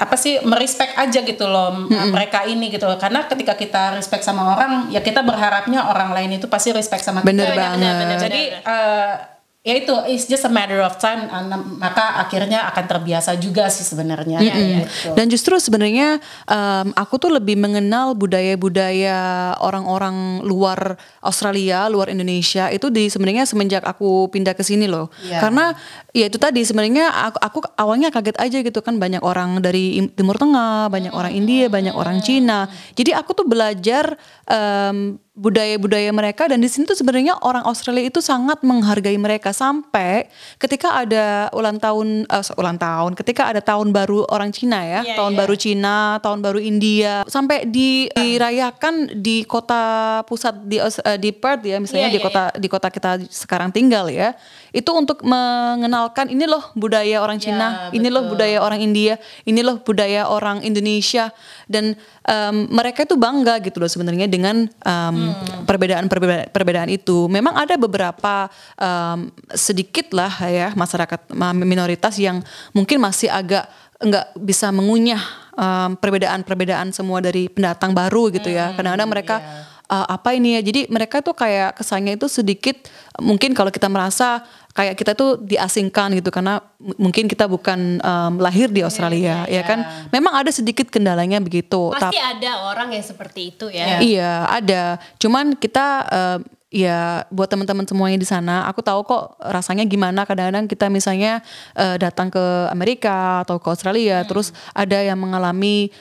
apa 0.00 0.16
sih 0.16 0.40
merespek 0.40 0.96
aja 0.96 1.20
gitu 1.20 1.44
loh 1.44 1.84
mereka 2.08 2.48
ini 2.48 2.72
gitu 2.72 2.88
loh. 2.88 2.96
karena 2.96 3.28
ketika 3.28 3.52
kita 3.52 3.92
respect 3.92 4.24
sama 4.24 4.56
orang 4.56 4.88
ya 4.88 5.04
kita 5.04 5.20
berharapnya 5.20 5.84
orang 5.84 6.16
lain 6.16 6.40
itu 6.40 6.48
pasti 6.48 6.72
respect 6.72 7.04
sama 7.04 7.20
Bener 7.20 7.52
kita 7.52 7.60
banget. 7.60 7.76
Bener, 7.76 7.94
bener, 8.00 8.18
jadi 8.24 8.42
eh, 8.64 9.33
ya 9.64 9.80
itu 9.80 9.96
it's 10.06 10.28
just 10.28 10.44
a 10.44 10.52
matter 10.52 10.76
of 10.78 11.00
time 11.00 11.24
eh, 11.24 11.44
maka 11.80 12.20
akhirnya 12.20 12.68
akan 12.68 12.84
terbiasa 12.84 13.32
juga 13.40 13.72
sih 13.72 13.80
sebenarnya 13.80 14.36
Iya, 14.36 14.54
gitu. 14.84 15.16
Dan 15.16 15.32
justru 15.32 15.56
sebenarnya 15.56 16.20
em, 16.44 16.92
aku 16.92 17.16
tuh 17.16 17.32
lebih 17.32 17.56
mengenal 17.56 18.12
budaya-budaya 18.12 19.16
orang-orang 19.58 20.44
luar 20.44 21.00
Australia, 21.20 21.88
luar 21.88 22.12
Indonesia 22.12 22.68
itu 22.68 22.92
di 22.92 23.08
sebenarnya 23.08 23.48
semenjak 23.48 23.80
aku 23.82 24.28
pindah 24.28 24.52
ke 24.52 24.60
sini 24.60 24.84
loh. 24.84 25.08
Iya. 25.24 25.40
Karena 25.40 25.72
ya 26.12 26.28
itu 26.28 26.36
tadi 26.36 26.60
sebenarnya 26.60 27.08
aku, 27.32 27.38
aku 27.40 27.58
awalnya 27.80 28.12
kaget 28.12 28.36
aja 28.36 28.58
gitu 28.60 28.84
kan 28.84 29.00
banyak 29.00 29.24
orang 29.24 29.64
dari 29.64 29.96
Im- 29.96 30.12
Timur 30.12 30.36
Tengah, 30.36 30.92
banyak 30.92 31.16
orang 31.16 31.32
India, 31.32 31.72
banyak 31.72 31.96
orang 31.96 32.20
Cina. 32.20 32.68
Jadi 32.92 33.16
aku 33.16 33.32
tuh 33.32 33.48
belajar 33.48 34.20
em, 34.44 35.16
budaya-budaya 35.34 36.14
mereka 36.14 36.46
dan 36.46 36.62
di 36.62 36.70
sini 36.70 36.86
tuh 36.86 36.94
sebenarnya 36.94 37.34
orang 37.42 37.66
Australia 37.66 38.06
itu 38.06 38.22
sangat 38.22 38.62
menghargai 38.62 39.18
mereka 39.18 39.50
sampai 39.50 40.30
ketika 40.62 40.94
ada 40.94 41.50
ulang 41.50 41.82
tahun 41.82 42.22
uh, 42.30 42.54
ulang 42.54 42.78
tahun 42.78 43.18
ketika 43.18 43.50
ada 43.50 43.58
tahun 43.58 43.90
baru 43.90 44.30
orang 44.30 44.54
Cina 44.54 44.86
ya 44.86 45.02
Iya, 45.02 45.18
tahun 45.18 45.34
iya. 45.34 45.38
baru 45.42 45.54
Cina 45.58 45.96
tahun 46.22 46.38
baru 46.38 46.62
India 46.62 47.26
sampai 47.26 47.66
di, 47.66 48.06
dirayakan 48.14 49.18
di 49.18 49.42
kota 49.42 50.22
pusat 50.30 50.54
di 50.70 50.78
eh, 50.78 51.18
di 51.18 51.34
Perth 51.34 51.66
ya 51.66 51.82
misalnya 51.82 52.14
Iya, 52.14 52.14
di 52.14 52.20
iya, 52.22 52.26
kota 52.30 52.42
di 52.54 52.68
kota 52.70 52.88
kita 52.94 53.10
sekarang 53.26 53.74
tinggal 53.74 54.06
ya 54.14 54.38
itu 54.70 54.90
untuk 54.94 55.26
mengenalkan 55.26 56.30
ini 56.30 56.46
loh 56.46 56.70
budaya 56.78 57.18
orang 57.18 57.42
Cina 57.42 57.90
Ya, 57.90 57.96
ini 57.96 58.06
loh 58.06 58.30
budaya 58.30 58.62
orang 58.62 58.78
India 58.78 59.18
ini 59.42 59.66
loh 59.66 59.82
budaya 59.82 60.30
orang 60.30 60.62
Indonesia 60.62 61.34
dan 61.66 61.98
em, 62.22 62.70
mereka 62.70 63.02
itu 63.02 63.18
bangga 63.18 63.58
gitu 63.64 63.82
loh 63.82 63.90
sebenarnya 63.90 64.30
dengan 64.30 64.70
em, 64.86 65.23
Hmm. 65.23 65.23
Perbedaan-perbedaan 65.64 66.48
perbedaan 66.50 66.88
itu. 66.88 67.26
Memang 67.26 67.54
ada 67.54 67.74
beberapa 67.74 68.48
em, 68.76 69.28
sedikit 69.50 70.12
lah 70.12 70.32
ya 70.44 70.72
masyarakat 70.72 71.30
ma- 71.32 71.54
minoritas 71.54 72.16
yang 72.16 72.40
mungkin 72.70 72.98
masih 72.98 73.28
agak 73.28 73.66
nggak 73.98 74.26
bisa 74.36 74.68
mengunyah 74.70 75.22
em, 75.54 75.90
perbedaan-perbedaan 75.96 76.90
semua 76.90 77.20
dari 77.20 77.46
pendatang 77.48 77.92
baru 77.92 78.28
gitu 78.30 78.48
Hmm, 78.48 78.56
ya. 78.56 78.66
Kadang-kadang 78.72 79.10
mereka 79.10 79.36
iya. 79.40 79.72
"Ah, 79.84 80.16
apa 80.16 80.32
ini 80.32 80.56
ya? 80.56 80.64
Jadi 80.64 80.88
mereka 80.88 81.20
tuh 81.20 81.36
kayak 81.36 81.76
kesannya 81.76 82.16
itu 82.16 82.24
sedikit 82.26 82.88
mungkin 83.20 83.52
kalau 83.52 83.68
kita 83.68 83.86
merasa 83.86 84.40
kayak 84.74 84.98
kita 84.98 85.14
tuh 85.14 85.38
diasingkan 85.38 86.18
gitu 86.18 86.34
karena 86.34 86.58
mungkin 86.98 87.30
kita 87.30 87.46
bukan 87.46 88.02
em, 88.02 88.32
lahir 88.42 88.68
di 88.74 88.82
Australia 88.82 89.46
ya 89.46 89.62
kan. 89.62 90.10
Memang 90.10 90.34
ada 90.34 90.50
sedikit 90.50 90.90
kendalanya 90.90 91.38
begitu. 91.38 91.94
Pasti 91.94 92.18
ada 92.18 92.74
orang 92.74 92.90
yang 92.90 93.06
seperti 93.06 93.54
itu 93.54 93.70
Iya. 93.70 93.86
ya. 93.86 93.98
Iya 94.02 94.32
ada. 94.50 94.82
Cuman 95.22 95.54
kita 95.54 95.86
eh, 96.10 96.38
ya 96.74 97.22
buat 97.30 97.46
teman-teman 97.46 97.86
semuanya 97.86 98.18
di 98.18 98.26
sana, 98.26 98.66
aku 98.66 98.82
tahu 98.82 99.06
kok 99.06 99.38
rasanya 99.38 99.86
gimana. 99.86 100.26
Kadang-kadang 100.26 100.66
kita 100.66 100.90
misalnya 100.90 101.38
eh, 101.78 101.94
datang 102.02 102.34
ke 102.34 102.42
Amerika 102.66 103.46
atau 103.46 103.62
ke 103.62 103.70
Australia, 103.70 104.26
terus 104.26 104.50
ada 104.74 104.98
yang 104.98 105.22
mengalami 105.22 105.94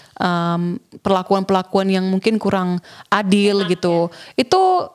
perlakuan-perlakuan 1.05 1.93
yang 1.93 2.05
mungkin 2.09 2.41
kurang 2.41 2.81
adil 3.13 3.69
gitu. 3.69 4.09
Itu 4.33 4.89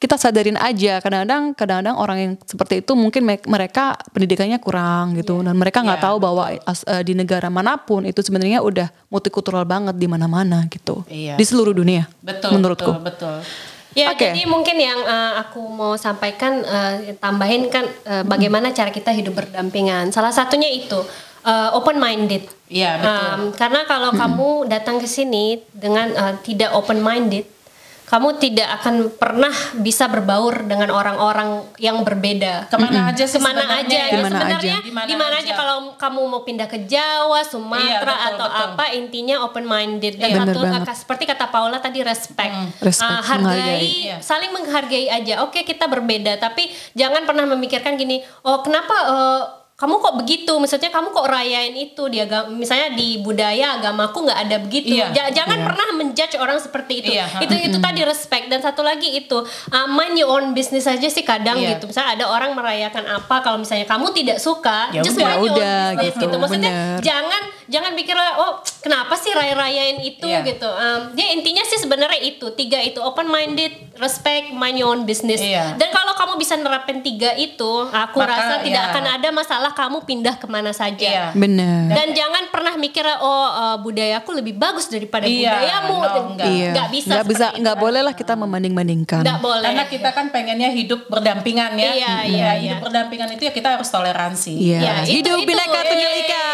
kita 0.00 0.16
sadarin 0.16 0.56
aja 0.56 0.96
kadang-kadang 0.98 1.52
kadang-kadang 1.52 1.92
orang 1.94 2.18
yang 2.18 2.32
seperti 2.40 2.80
itu 2.80 2.96
mungkin 2.96 3.20
me- 3.20 3.44
mereka 3.44 3.94
pendidikannya 4.10 4.56
kurang 4.56 5.12
gitu 5.12 5.44
dan 5.44 5.52
mereka 5.52 5.84
nggak 5.84 6.00
Iya, 6.00 6.06
tahu 6.08 6.16
bahwa 6.16 6.44
as- 6.64 6.88
eh, 6.88 7.04
di 7.04 7.12
negara 7.12 7.52
mana 7.52 7.76
pun 7.76 8.02
itu 8.02 8.16
sebenarnya 8.18 8.64
udah 8.64 8.88
multikultural 9.06 9.62
banget 9.62 9.94
di 9.94 10.08
mana-mana 10.08 10.64
gitu 10.66 11.04
Iya. 11.04 11.36
di 11.36 11.44
seluruh 11.44 11.76
dunia 11.76 12.08
Betul, 12.18 12.56
menurutku 12.56 12.96
betul, 12.96 13.04
betul. 13.04 13.36
Ya, 13.90 14.14
Oke. 14.14 14.22
jadi 14.24 14.46
mungkin 14.46 14.78
yang 14.78 15.02
eh, 15.02 15.32
aku 15.38 15.60
mau 15.68 15.98
sampaikan 15.98 16.62
eh, 16.62 17.12
tambahin 17.14 17.68
kan 17.68 17.84
eh, 17.84 18.24
bagaimana 18.24 18.70
cara 18.70 18.88
kita 18.88 19.10
hidup 19.10 19.34
berdampingan. 19.36 20.08
Salah 20.10 20.30
satunya 20.30 20.70
itu 20.70 20.96
open 21.72 21.96
minded. 21.96 22.44
Iya, 22.68 22.90
betul. 22.96 23.58
karena 23.58 23.80
kalau 23.84 24.12
kamu 24.12 24.48
datang 24.68 24.96
ke 24.96 25.08
sini 25.08 25.58
dengan 25.72 26.06
eh, 26.08 26.34
tidak 26.40 26.70
open 26.70 27.00
minded, 27.00 27.42
kamu 28.10 28.28
tidak 28.36 28.68
akan 28.76 29.06
pernah 29.14 29.54
bisa 29.78 30.04
berbaur 30.04 30.66
dengan 30.66 30.90
orang-orang 30.90 31.62
yang 31.78 32.02
berbeda. 32.02 32.66
Ke 32.66 32.74
mana 32.74 33.06
aja 33.06 33.22
sih 33.22 33.38
Ke 33.38 33.40
mana 33.40 33.62
aja? 33.70 33.86
ya? 33.86 34.10
Di 34.10 34.18
mana 34.18 34.34
Sebenarnya 34.36 34.58
aja. 34.58 34.74
Di 34.82 34.90
mana 34.90 35.06
di 35.06 35.14
mana 35.14 35.34
aja 35.36 35.46
aja. 35.46 35.54
kalau 35.54 35.76
kamu 35.94 36.20
mau 36.26 36.42
pindah 36.42 36.66
ke 36.66 36.84
Jawa, 36.84 37.40
Sumatera 37.40 37.86
Iya, 37.86 37.98
betul, 38.02 38.28
atau 38.34 38.46
betul. 38.48 38.64
apa 38.66 38.84
intinya 38.92 39.36
open 39.40 39.64
minded 39.64 40.14
dan 40.16 40.26
Iya. 40.26 40.36
Bener 40.36 40.50
satu 40.50 40.60
banget. 40.60 40.82
seperti 40.92 41.24
kata 41.24 41.46
Paula 41.48 41.78
tadi 41.78 42.02
respect. 42.02 42.54
Respect, 42.82 43.06
Ah, 43.06 43.22
hargai, 43.22 43.46
menghargai. 43.46 43.86
Iya. 44.02 44.16
saling 44.20 44.50
menghargai 44.50 45.06
aja. 45.08 45.34
Oke, 45.40 45.62
kita 45.62 45.86
berbeda, 45.86 46.34
tapi 46.36 46.66
jangan 46.92 47.22
pernah 47.22 47.46
memikirkan 47.46 47.94
gini, 47.94 48.18
oh 48.42 48.58
kenapa 48.58 48.96
eh, 49.06 49.42
kamu 49.80 49.96
kok 49.96 50.14
begitu? 50.20 50.52
Maksudnya 50.52 50.92
kamu 50.92 51.08
kok 51.08 51.24
rayain 51.24 51.72
itu 51.72 52.04
di 52.06 52.20
agama, 52.20 52.52
misalnya 52.52 52.92
di 52.92 53.16
budaya 53.16 53.80
agamaku 53.80 54.28
nggak 54.28 54.40
ada 54.44 54.56
begitu. 54.60 54.92
Iya. 54.92 55.08
Ja- 55.16 55.32
jangan 55.32 55.64
pernah 55.64 55.88
menjudge 55.96 56.36
orang 56.36 56.60
seperti 56.60 57.00
itu. 57.00 57.16
Iya, 57.16 57.40
Itu 57.40 57.56
itu 57.56 57.76
tadi 57.80 58.04
respect 58.04 58.52
dan 58.52 58.60
satu 58.60 58.84
lagi 58.84 59.08
itu 59.08 59.40
uh, 59.40 59.88
mind 59.88 60.20
your 60.20 60.28
own 60.28 60.52
business 60.52 60.84
aja 60.84 61.08
sih 61.08 61.24
kadang 61.24 61.56
Iya. 61.56 61.80
gitu. 61.80 61.88
Misalnya 61.88 62.20
ada 62.20 62.24
orang 62.28 62.52
merayakan 62.52 63.08
apa 63.08 63.40
kalau 63.40 63.56
misalnya 63.56 63.88
kamu 63.88 64.12
tidak 64.12 64.36
suka, 64.36 64.92
Ya 64.92 65.00
just 65.00 65.16
udah, 65.16 65.24
mind 65.24 65.40
your 65.40 65.48
own 65.48 65.56
udah, 65.56 65.80
business 65.96 66.04
gitu, 66.12 66.24
gitu. 66.28 66.36
Maksudnya 66.36 66.72
bener. 66.76 67.00
jangan 67.00 67.42
jangan 67.70 67.92
pikir 67.94 68.16
oh 68.36 68.52
kenapa 68.84 69.14
sih 69.16 69.32
raya-rayain 69.32 69.96
itu 70.02 70.28
Iya. 70.28 70.44
gitu. 70.44 70.68
Um, 70.68 71.16
dia 71.16 71.32
intinya 71.32 71.64
sih 71.64 71.80
sebenarnya 71.80 72.20
itu 72.20 72.52
tiga 72.52 72.84
itu 72.84 73.00
open 73.00 73.24
minded, 73.24 73.72
respect, 73.96 74.52
mind 74.52 74.76
your 74.76 74.92
own 74.92 75.08
business. 75.08 75.40
Iya. 75.40 75.80
Dan 75.80 75.88
kalau 75.88 76.12
kamu 76.12 76.36
bisa 76.36 76.52
nerapin 76.54 77.00
tiga 77.00 77.32
itu, 77.32 77.88
aku 77.88 78.20
Maka, 78.20 78.28
rasa 78.28 78.54
tidak 78.60 78.82
iya. 78.84 78.90
akan 78.92 79.04
ada 79.08 79.28
masalah 79.32 79.69
kamu 79.72 80.02
pindah 80.02 80.34
ke 80.34 80.46
mana 80.46 80.70
saja. 80.70 81.00
Iya. 81.02 81.26
bener 81.32 81.88
Dan 81.88 82.12
jangan 82.12 82.48
pernah 82.48 82.74
mikir 82.74 83.02
oh 83.16 83.26
uh, 83.48 83.76
budayaku 83.76 84.30
lebih 84.34 84.54
bagus 84.54 84.86
daripada 84.86 85.24
Iya, 85.24 85.50
budayamu. 85.50 85.96
no, 85.96 86.08
enggak. 86.30 86.46
iya 86.48 86.70
Nggak 86.72 86.88
bisa. 86.90 87.08
nggak 87.10 87.26
bisa 87.26 87.46
seperti 87.46 87.60
nggak 87.60 87.76
itu. 87.76 87.82
boleh 87.82 88.00
lah 88.00 88.14
kita 88.14 88.32
membanding-bandingkan 88.34 89.22
Nggak 89.22 89.40
boleh. 89.40 89.66
Karena 89.66 89.84
kita 89.86 90.08
kan 90.10 90.26
pengennya 90.28 90.70
hidup 90.70 91.00
berdampingan 91.06 91.72
ya. 91.74 91.90
Iya, 91.90 91.92
Ya, 91.92 92.14
iya, 92.22 92.50
hidup 92.54 92.66
iya. 92.72 92.76
berdampingan 92.80 93.28
itu 93.32 93.42
ya 93.42 93.52
kita 93.52 93.68
harus 93.72 93.88
toleransi. 93.88 94.52
Iya. 94.52 94.78
Ya, 94.78 94.94
itu- 95.02 95.20
hidup 95.20 95.38
itu, 95.38 95.46
bineka 95.46 95.80
tunggal 95.82 96.14
ika 96.18 96.44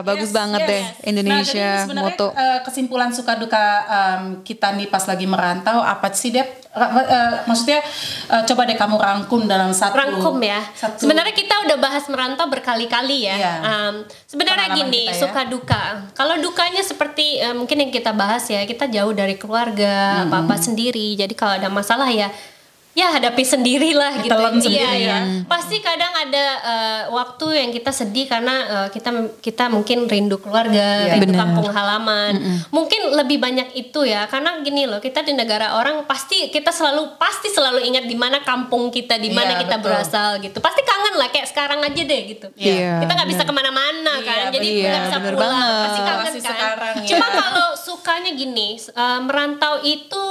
bagus 0.00 0.28
Yes, 0.28 0.34
banget 0.34 0.60
yes. 0.60 0.68
deh 0.68 0.82
Indonesia 1.06 1.34
Nah, 1.34 1.44
jadi 1.66 1.82
sebenarnya 1.82 2.06
moto 2.06 2.26
eh, 2.32 2.58
kesimpulan 2.62 3.10
suka 3.10 3.32
duka 3.34 3.64
em, 3.84 4.22
kita 4.42 4.68
nih 4.72 4.86
pas 4.86 5.04
lagi 5.04 5.26
merantau 5.26 5.78
apa 5.80 6.12
sih 6.12 6.30
Dep? 6.30 6.67
Eh, 6.68 7.34
maksudnya 7.48 7.80
eh, 8.28 8.42
coba 8.44 8.68
deh 8.68 8.76
kamu 8.76 8.96
rangkum 8.96 9.48
dalam 9.48 9.72
satu 9.72 9.96
rangkum 9.96 10.36
ya. 10.38 10.60
satu- 10.76 11.00
Sebenarnya 11.00 11.32
kita 11.32 11.64
udah 11.64 11.76
bahas 11.80 12.04
merantau 12.06 12.46
berkali-kali 12.46 13.24
ya. 13.24 13.34
Iya. 13.34 13.54
Um, 13.64 13.94
sebenarnya 14.28 14.76
gini, 14.76 15.08
kita 15.08 15.16
ya. 15.16 15.22
suka 15.24 15.42
duka. 15.48 15.82
Kalau 16.12 16.36
dukanya 16.38 16.84
seperti 16.84 17.40
eh, 17.40 17.56
mungkin 17.56 17.80
yang 17.80 17.90
kita 17.90 18.12
bahas 18.12 18.44
ya, 18.46 18.62
kita 18.62 18.84
jauh 18.86 19.10
dari 19.10 19.34
keluarga, 19.34 20.28
apa-apa 20.28 20.54
sendiri. 20.54 21.16
Jadi 21.16 21.32
kalau 21.32 21.56
ada 21.56 21.72
masalah 21.72 22.06
ya 22.06 22.28
ya 22.98 23.08
hadapi 23.12 23.42
sendirilah 23.44 24.12
gitu. 24.20 24.32
Telan 24.32 24.54
Iya, 24.54 24.62
sendiri 24.64 24.98
iya. 24.98 25.08
ya. 25.08 25.18
Pasti 25.46 25.78
kadang 25.78 26.10
ada 26.10 26.44
eh, 26.58 27.02
waktu 27.08 27.46
yang 27.56 27.70
kita 27.70 27.90
sedih 27.90 28.26
karena 28.26 28.54
eh, 28.66 28.88
kita 28.90 29.10
kita 29.38 29.64
mungkin 29.68 30.04
rindu 30.04 30.36
keluarga, 30.36 31.06
Iya. 31.06 31.14
rindu 31.14 31.30
Benar. 31.30 31.42
kampung 31.44 31.68
halaman. 31.68 32.32
Mungkin 32.68 33.14
lebih 33.14 33.38
banyak 33.38 33.68
itu 33.72 34.02
ya, 34.02 34.26
karena 34.26 34.58
gini 34.60 34.84
loh, 34.84 34.98
kita 34.98 35.22
di 35.22 35.30
negara 35.32 35.74
orang 35.74 36.02
pasti 36.04 36.48
kita 36.48 36.68
selalu 36.68 37.14
pasti 37.16 37.46
selalu 37.48 37.84
ingat 37.84 38.04
di 38.04 38.14
mana 38.14 38.42
kampung 38.42 38.90
kita, 38.90 39.14
di 39.16 39.30
mana 39.30 39.54
Iya, 39.54 39.60
kita 39.62 39.76
betul. 39.76 39.86
berasal 39.88 40.30
gitu. 40.38 40.58
Pasti 40.58 40.82
kangen 40.82 41.14
lah 41.14 41.28
kayak 41.28 41.46
sekarang 41.46 41.78
aja 41.80 42.02
deh 42.02 42.20
gitu. 42.28 42.46
Iya, 42.54 42.98
kita 42.98 43.12
nggak 43.14 43.28
bisa 43.28 43.42
ke 43.42 43.52
mana-mana 43.52 44.12
Iya, 44.16 44.26
kan, 44.26 44.42
jadi 44.50 44.66
bener. 44.66 44.82
nggak 44.82 45.02
bisa 45.02 45.08
Iya, 45.08 45.18
bener 45.20 45.34
pulang. 45.34 45.50
banget. 45.54 45.84
Pasti 45.84 46.00
kangen 46.00 46.24
Masih 46.24 46.42
kan. 46.42 46.50
sekarang, 46.50 46.94
ya. 46.96 47.08
Cuma 47.08 47.26
kalau 47.30 47.68
sukanya 47.76 48.30
gini, 48.32 48.68
eh, 48.74 49.20
merantau 49.20 49.74
itu 49.80 50.24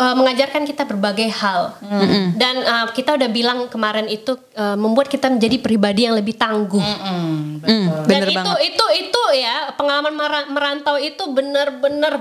eh, 0.00 0.14
mengajarkan 0.16 0.64
kita 0.64 0.88
berbagai 0.88 1.28
hal. 1.28 1.76
Dan 2.34 2.54
eh, 2.64 2.86
kita 2.96 3.20
udah 3.20 3.28
bilang 3.28 3.68
kemarin 3.68 4.08
itu 4.08 4.40
eh, 4.56 4.76
membuat 4.80 5.12
kita 5.12 5.28
menjadi 5.28 5.60
pribadi 5.60 6.08
yang 6.08 6.16
lebih 6.16 6.34
tangguh. 6.40 6.80
Mm, 6.80 7.08
Hmm, 7.60 7.60
betul. 7.60 8.04
Dan 8.08 8.08
bener 8.08 8.28
itu 8.32 8.36
banget 8.40 8.58
itu 8.72 8.84
itu 9.04 9.22
ya 9.36 9.56
pengalaman 9.76 10.14
mera- 10.16 10.48
merantau 10.48 10.96
itu 10.96 11.22
benar-benar 11.28 12.14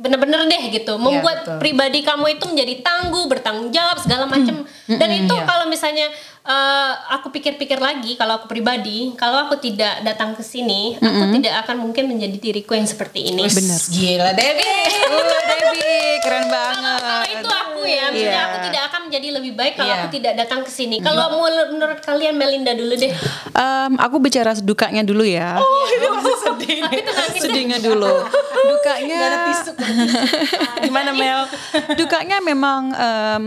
benar-benar 0.00 0.48
deh 0.48 0.64
gitu 0.72 0.96
membuat 0.96 1.44
betul. 1.44 1.58
pribadi 1.60 2.00
kamu 2.00 2.40
itu 2.40 2.44
menjadi 2.48 2.74
tangguh 2.80 3.24
bertanggung 3.28 3.68
jawab 3.68 4.00
segala 4.00 4.24
macam 4.24 4.64
dan 4.88 5.08
itu 5.12 5.34
iya. 5.36 5.44
kalau 5.44 5.68
misalnya 5.68 6.08
eh, 6.50 6.90
aku 7.12 7.30
pikir-pikir 7.30 7.78
lagi 7.78 8.14
kalau 8.14 8.36
aku 8.36 8.46
pribadi 8.46 9.14
kalau 9.14 9.46
aku 9.46 9.56
tidak 9.56 10.02
datang 10.02 10.32
ke 10.32 10.42
sini 10.42 10.96
aku 10.96 11.30
tidak 11.32 11.62
akan 11.62 11.76
mungkin 11.80 12.04
menjadi 12.06 12.36
diriku 12.36 12.74
yang 12.74 12.84
seperti 12.84 13.30
ini 13.30 13.46
Bener. 13.46 13.80
Gila 13.88 14.30
Debbie. 14.32 14.78
Uh, 15.10 15.42
Debbie 15.42 16.16
keren 16.20 16.46
banget 16.48 16.98
kalau 17.00 17.26
itu 17.26 17.48
aku 17.50 17.80
ya, 17.82 18.04
maksudnya 18.08 18.30
Iya. 18.30 18.46
aku 18.46 18.56
tidak 18.62 18.82
akan 18.84 19.00
menjadi 19.02 19.28
lebih 19.32 19.52
baik 19.54 19.74
kalau 19.74 19.90
Iya. 19.90 19.98
aku 19.98 20.08
tidak 20.12 20.32
datang 20.36 20.60
ke 20.62 20.70
sini. 20.70 20.96
Kalau 21.00 21.24
menurut, 21.32 21.68
menurut 21.72 21.98
kalian 22.00 22.34
Melinda 22.34 22.72
dulu 22.72 22.94
deh. 22.94 23.10
Em, 23.50 23.92
aku 23.96 24.16
bicara 24.18 24.54
dukanya 24.56 25.02
dulu 25.02 25.22
ya 25.22 25.58
Oh, 25.58 25.84
ini 25.88 26.06
masih 26.08 26.36
sedih. 26.38 26.78
sedihnya 27.36 27.78
dulu 27.80 28.12
dukanya 28.68 29.16
Gak 29.16 29.26
ada 29.26 29.38
tisu. 29.44 29.70
Gimana 30.82 31.10
Mel? 31.12 31.40
dukanya 31.96 32.36
memang 32.40 32.82
em, 32.92 33.44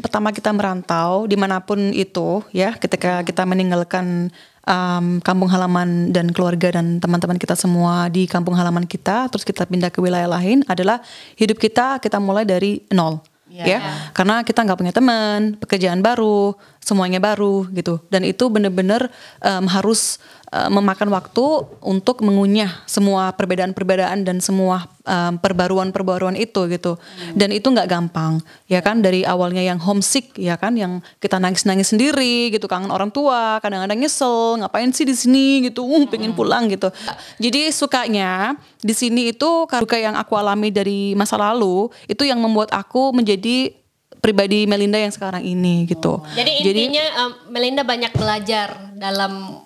pertama 0.00 0.32
kita 0.32 0.48
merantau 0.54 1.28
di 1.28 1.36
mana 1.36 1.60
pun 1.60 1.92
itu 1.92 2.40
ya 2.54 2.72
ketika 2.76 3.20
kita 3.26 3.44
meninggalkan 3.44 4.32
em, 4.64 5.06
kampung 5.20 5.50
halaman 5.50 6.14
dan 6.14 6.30
keluarga 6.30 6.80
dan 6.80 7.02
teman-teman 7.02 7.36
kita 7.36 7.58
semua 7.58 8.08
di 8.08 8.24
kampung 8.24 8.56
halaman 8.56 8.86
kita 8.88 9.28
terus 9.28 9.44
kita 9.44 9.68
pindah 9.68 9.92
ke 9.92 9.98
wilayah 10.00 10.30
lain 10.30 10.64
adalah 10.70 11.02
hidup 11.36 11.58
kita 11.58 11.98
kita 12.00 12.16
mulai 12.22 12.46
dari 12.46 12.80
nol 12.94 13.20
Iya. 13.52 13.64
ya 13.68 13.78
karena 14.16 14.40
kita 14.40 14.64
nggak 14.64 14.78
punya 14.80 14.94
teman 14.96 15.60
pekerjaan 15.60 16.00
baru 16.00 16.56
semuanya 16.82 17.22
baru 17.22 17.70
gitu 17.72 18.02
dan 18.10 18.26
itu 18.26 18.50
bener-bener 18.50 19.08
em, 19.40 19.64
harus 19.70 20.18
uh, 20.52 20.68
memakan 20.68 21.08
waktu 21.10 21.44
untuk 21.80 22.20
mengunyah 22.20 22.84
semua 22.84 23.32
perbedaan-perbedaan 23.32 24.22
dan 24.22 24.38
semua 24.38 24.86
um, 25.08 25.40
perbaruan-perbaruan 25.40 26.36
itu 26.36 26.68
gitu. 26.68 27.00
Hmm. 27.00 27.34
Dan 27.34 27.48
itu 27.56 27.66
nggak 27.72 27.88
gampang, 27.88 28.38
ya 28.68 28.84
kan 28.84 29.00
dari 29.00 29.24
awalnya 29.24 29.64
yang 29.64 29.80
homesick 29.80 30.36
ya 30.36 30.60
kan 30.60 30.76
yang 30.76 31.00
kita 31.18 31.40
nangis-nangis 31.40 31.96
sendiri 31.96 32.52
gitu, 32.52 32.68
kangen 32.68 32.92
orang 32.92 33.08
tua, 33.08 33.58
kadang-kadang 33.64 33.98
nyesel, 33.98 34.60
ngapain 34.60 34.92
sih 34.92 35.08
di 35.08 35.16
sini 35.16 35.72
gitu, 35.72 35.82
uh, 35.82 36.04
pengen 36.06 36.36
hmm. 36.36 36.38
pulang 36.38 36.68
gitu. 36.68 36.92
Jadi 37.40 37.72
sukanya 37.72 38.54
di 38.84 38.92
sini 38.92 39.32
itu 39.32 39.66
duka 39.66 39.96
yang 39.96 40.14
aku 40.14 40.36
alami 40.36 40.68
dari 40.68 41.16
masa 41.16 41.40
lalu 41.40 41.88
itu 42.06 42.22
yang 42.28 42.38
membuat 42.38 42.70
aku 42.74 43.14
menjadi 43.14 43.81
pribadi 44.22 44.70
Melinda 44.70 45.02
yang 45.02 45.10
sekarang 45.10 45.42
ini 45.42 45.90
gitu. 45.90 46.22
Oh. 46.22 46.32
Jadi 46.38 46.62
intinya 46.62 47.02
Jadi, 47.02 47.20
um, 47.20 47.32
Melinda 47.50 47.82
banyak 47.82 48.14
belajar 48.14 48.94
dalam 48.94 49.58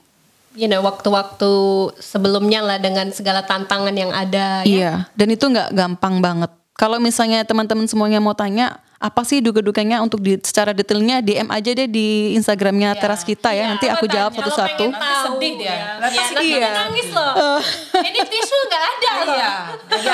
you 0.56 0.64
know 0.64 0.80
waktu-waktu 0.80 1.52
sebelumnya 2.00 2.64
lah 2.64 2.80
dengan 2.80 3.12
segala 3.12 3.44
tantangan 3.44 3.92
yang 3.92 4.10
ada. 4.16 4.64
Ya. 4.64 4.66
Iya, 4.66 4.80
ya? 4.80 4.92
dan 5.12 5.28
itu 5.28 5.44
nggak 5.44 5.76
gampang 5.76 6.24
banget. 6.24 6.50
Kalau 6.76 6.96
misalnya 6.96 7.44
teman-teman 7.44 7.84
semuanya 7.84 8.20
mau 8.20 8.32
tanya 8.32 8.80
apa 8.96 9.28
sih 9.28 9.44
duga-duganya 9.44 10.00
untuk 10.00 10.24
di, 10.24 10.40
secara 10.40 10.72
detailnya 10.72 11.20
DM 11.20 11.52
aja 11.52 11.70
deh 11.76 11.84
di 11.84 12.32
Instagramnya 12.32 12.96
ya. 12.96 13.00
teras 13.00 13.20
kita 13.28 13.52
ya. 13.52 13.68
ya 13.68 13.76
nanti 13.76 13.86
aku 13.92 14.08
jawab 14.08 14.32
satu-satu. 14.32 14.88
Nanti 14.88 15.16
sedih 15.20 15.52
dia. 15.60 15.68
Ya. 15.68 15.76
Ya, 15.76 16.24
nanti 16.32 16.46
iya. 16.48 16.70
nangis 16.72 17.08
loh. 17.12 17.32
Uh. 17.36 17.60
Ini 18.08 18.20
tisu 18.24 18.56
nggak 18.56 18.84
ada 18.88 19.10
loh. 19.12 19.36
Iya. 19.36 19.52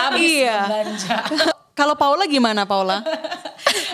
habis 0.02 0.26
iya. 0.26 0.58
Kalau 1.72 1.94
Paula 1.96 2.28
gimana 2.28 2.66
Paula? 2.68 3.00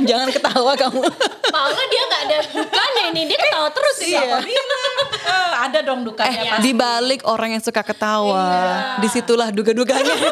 Jangan 0.04 0.28
ketawa 0.30 0.72
kamu. 0.78 1.02
Paula 1.48 1.82
dia 1.90 2.02
nggak 2.06 2.22
ada 2.28 2.38
dukanya 2.54 3.02
ini, 3.10 3.22
dia 3.26 3.38
ketawa 3.38 3.68
terus 3.72 3.96
sih. 3.98 4.14
Iya. 4.14 4.38
Uh, 5.28 5.52
ada 5.68 5.78
dong 5.82 6.06
dukanya. 6.06 6.58
Eh, 6.58 6.62
di 6.62 6.72
balik 6.76 7.26
orang 7.26 7.58
yang 7.58 7.62
suka 7.62 7.82
ketawa, 7.82 8.46
iya. 8.46 9.00
di 9.02 9.08
situlah 9.10 9.48
duga-duganya. 9.50 10.14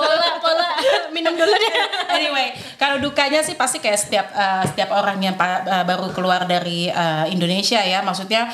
pola 0.00 0.28
pola 0.40 0.68
minum 1.12 1.34
dulu 1.36 1.52
deh. 1.52 1.74
Anyway, 2.10 2.56
kalau 2.80 2.96
dukanya 3.02 3.44
sih 3.44 3.54
pasti 3.58 3.82
kayak 3.82 4.00
setiap 4.00 4.26
uh, 4.32 4.64
setiap 4.64 4.90
orang 4.94 5.20
yang 5.20 5.36
uh, 5.36 5.84
baru 5.84 6.10
keluar 6.14 6.46
dari 6.48 6.88
uh, 6.88 7.28
Indonesia 7.28 7.82
ya, 7.82 8.00
maksudnya 8.00 8.48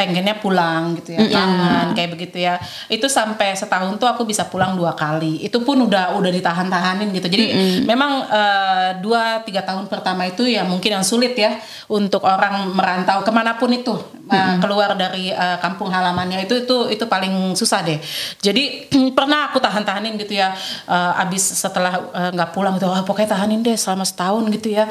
pengennya 0.00 0.40
pulang 0.40 0.96
gitu 0.96 1.12
ya, 1.12 1.20
kangen 1.28 1.92
kayak 1.92 2.10
begitu 2.16 2.36
ya. 2.40 2.56
Itu 2.88 3.12
sampai 3.12 3.52
setahun 3.52 4.00
tuh 4.00 4.08
aku 4.08 4.24
bisa 4.24 4.48
pulang 4.48 4.72
dua 4.80 4.96
kali. 4.96 5.44
Itu 5.44 5.60
pun 5.60 5.76
udah 5.84 6.16
udah 6.16 6.32
ditahan-tahanin 6.32 7.12
gitu. 7.12 7.28
Jadi 7.28 7.44
mm 7.52 7.60
-hmm. 7.60 7.80
memang 7.84 8.12
uh, 8.24 8.88
dua 9.04 9.44
tiga 9.44 9.60
tahun 9.60 9.92
pertama 9.92 10.24
itu 10.24 10.48
ya 10.48 10.64
mungkin 10.64 10.96
yang 10.96 11.04
sulit 11.04 11.36
ya 11.36 11.60
untuk 11.92 12.24
orang 12.24 12.72
merantau 12.72 13.20
ke 13.20 13.28
mana 13.28 13.60
pun 13.60 13.68
itu 13.68 13.92
mm 13.92 14.32
-hmm. 14.32 14.56
keluar 14.64 14.96
dari 14.96 15.28
uh, 15.36 15.60
kampung 15.60 15.92
halamannya 15.92 16.48
itu 16.48 16.64
itu 16.64 16.88
itu 16.88 17.04
paling 17.04 17.52
susah 17.52 17.84
deh. 17.84 18.00
Jadi 18.40 18.88
pernah 19.18 19.52
aku 19.52 19.60
tahan-tahanin 19.60 20.16
gitu 20.16 20.40
ya 20.40 20.56
uh, 20.88 21.20
abis 21.20 21.60
setelah 21.60 22.00
nggak 22.32 22.48
uh, 22.48 22.54
pulang 22.54 22.80
gitu 22.80 22.88
oh, 22.88 23.04
pokoknya 23.04 23.36
tahanin 23.36 23.60
deh 23.60 23.76
selama 23.76 24.06
setahun 24.06 24.46
gitu 24.54 24.72
ya 24.72 24.88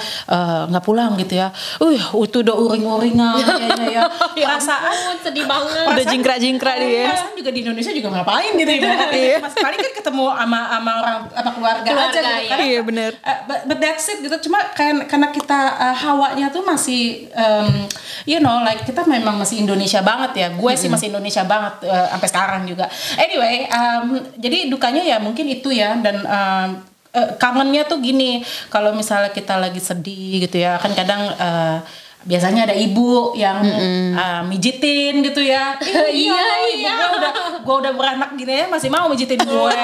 nggak 0.70 0.84
uh, 0.84 0.86
pulang 0.86 1.18
gitu 1.18 1.40
ya 1.40 1.50
uh 1.80 1.92
itu 2.20 2.38
udah 2.44 2.56
uring-uringan 2.56 3.36
kayaknya 3.42 3.88
ya, 3.90 4.04
ya 4.36 4.46
perasaan 4.60 4.98
sedih 5.24 5.46
banget. 5.46 5.86
Udah 5.86 6.06
jingkrak-jingkrak 6.06 6.76
dia. 6.80 6.90
Ya. 6.90 7.06
perasaan 7.12 7.36
juga 7.36 7.52
di 7.52 7.60
Indonesia 7.66 7.92
juga 7.92 8.10
ngapain 8.16 8.52
gitu 8.56 8.72
ya? 8.72 8.94
Iya. 9.10 9.36
mas 9.44 9.56
kali 9.56 9.76
kan 9.76 9.94
ketemu 10.00 10.26
sama 10.32 10.60
sama 10.70 10.92
orang 11.02 11.18
apa 11.34 11.50
keluarga, 11.54 11.90
keluarga 11.90 12.20
aja 12.20 12.22
gitu 12.40 12.50
kan. 12.50 12.58
Iya 12.64 12.82
benar 12.86 13.12
uh, 13.20 13.40
but, 13.48 13.60
but 13.68 13.78
that's 13.82 14.06
it 14.10 14.20
gitu. 14.24 14.38
Cuma 14.50 14.60
kan 14.74 14.96
karena 15.06 15.28
kita 15.30 15.60
uh, 15.76 15.96
hawanya 15.96 16.48
tuh 16.50 16.64
masih 16.64 17.28
um, 17.36 17.88
you 18.24 18.40
know 18.40 18.62
like 18.64 18.84
kita 18.86 19.04
memang 19.06 19.38
masih 19.40 19.62
Indonesia 19.62 20.00
banget 20.02 20.32
ya. 20.36 20.48
Gue 20.56 20.74
sih 20.80 20.88
masih 20.88 21.12
Indonesia 21.12 21.44
banget 21.44 21.86
uh, 21.88 22.08
sampai 22.16 22.30
sekarang 22.30 22.62
juga. 22.66 22.86
Anyway 23.20 23.68
um, 23.70 24.20
jadi 24.40 24.70
dukanya 24.72 25.04
ya 25.04 25.18
mungkin 25.20 25.46
itu 25.50 25.70
ya. 25.74 26.00
Dan 26.00 26.24
um, 26.24 26.70
uh, 27.14 27.30
kangennya 27.38 27.86
tuh 27.86 28.00
gini. 28.00 28.42
Kalau 28.72 28.96
misalnya 28.96 29.34
kita 29.34 29.60
lagi 29.60 29.82
sedih 29.82 30.48
gitu 30.48 30.62
ya 30.62 30.80
kan 30.80 30.94
kadang 30.96 31.30
uh, 31.38 31.80
biasanya 32.28 32.68
ada 32.68 32.76
ibu 32.76 33.32
yang 33.40 33.64
mm 33.64 33.72
-hmm. 33.72 34.08
uh, 34.16 34.42
mijitin 34.48 35.24
gitu 35.24 35.40
ya. 35.40 35.80
Iya 36.10 36.46
iya 36.76 36.94
gue 37.00 37.18
udah 37.20 37.34
gue 37.64 37.76
udah 37.86 37.92
beranak 37.96 38.36
gini 38.36 38.54
ya 38.54 38.66
masih 38.68 38.92
mau 38.92 39.08
mijitin 39.08 39.40
gue. 39.40 39.78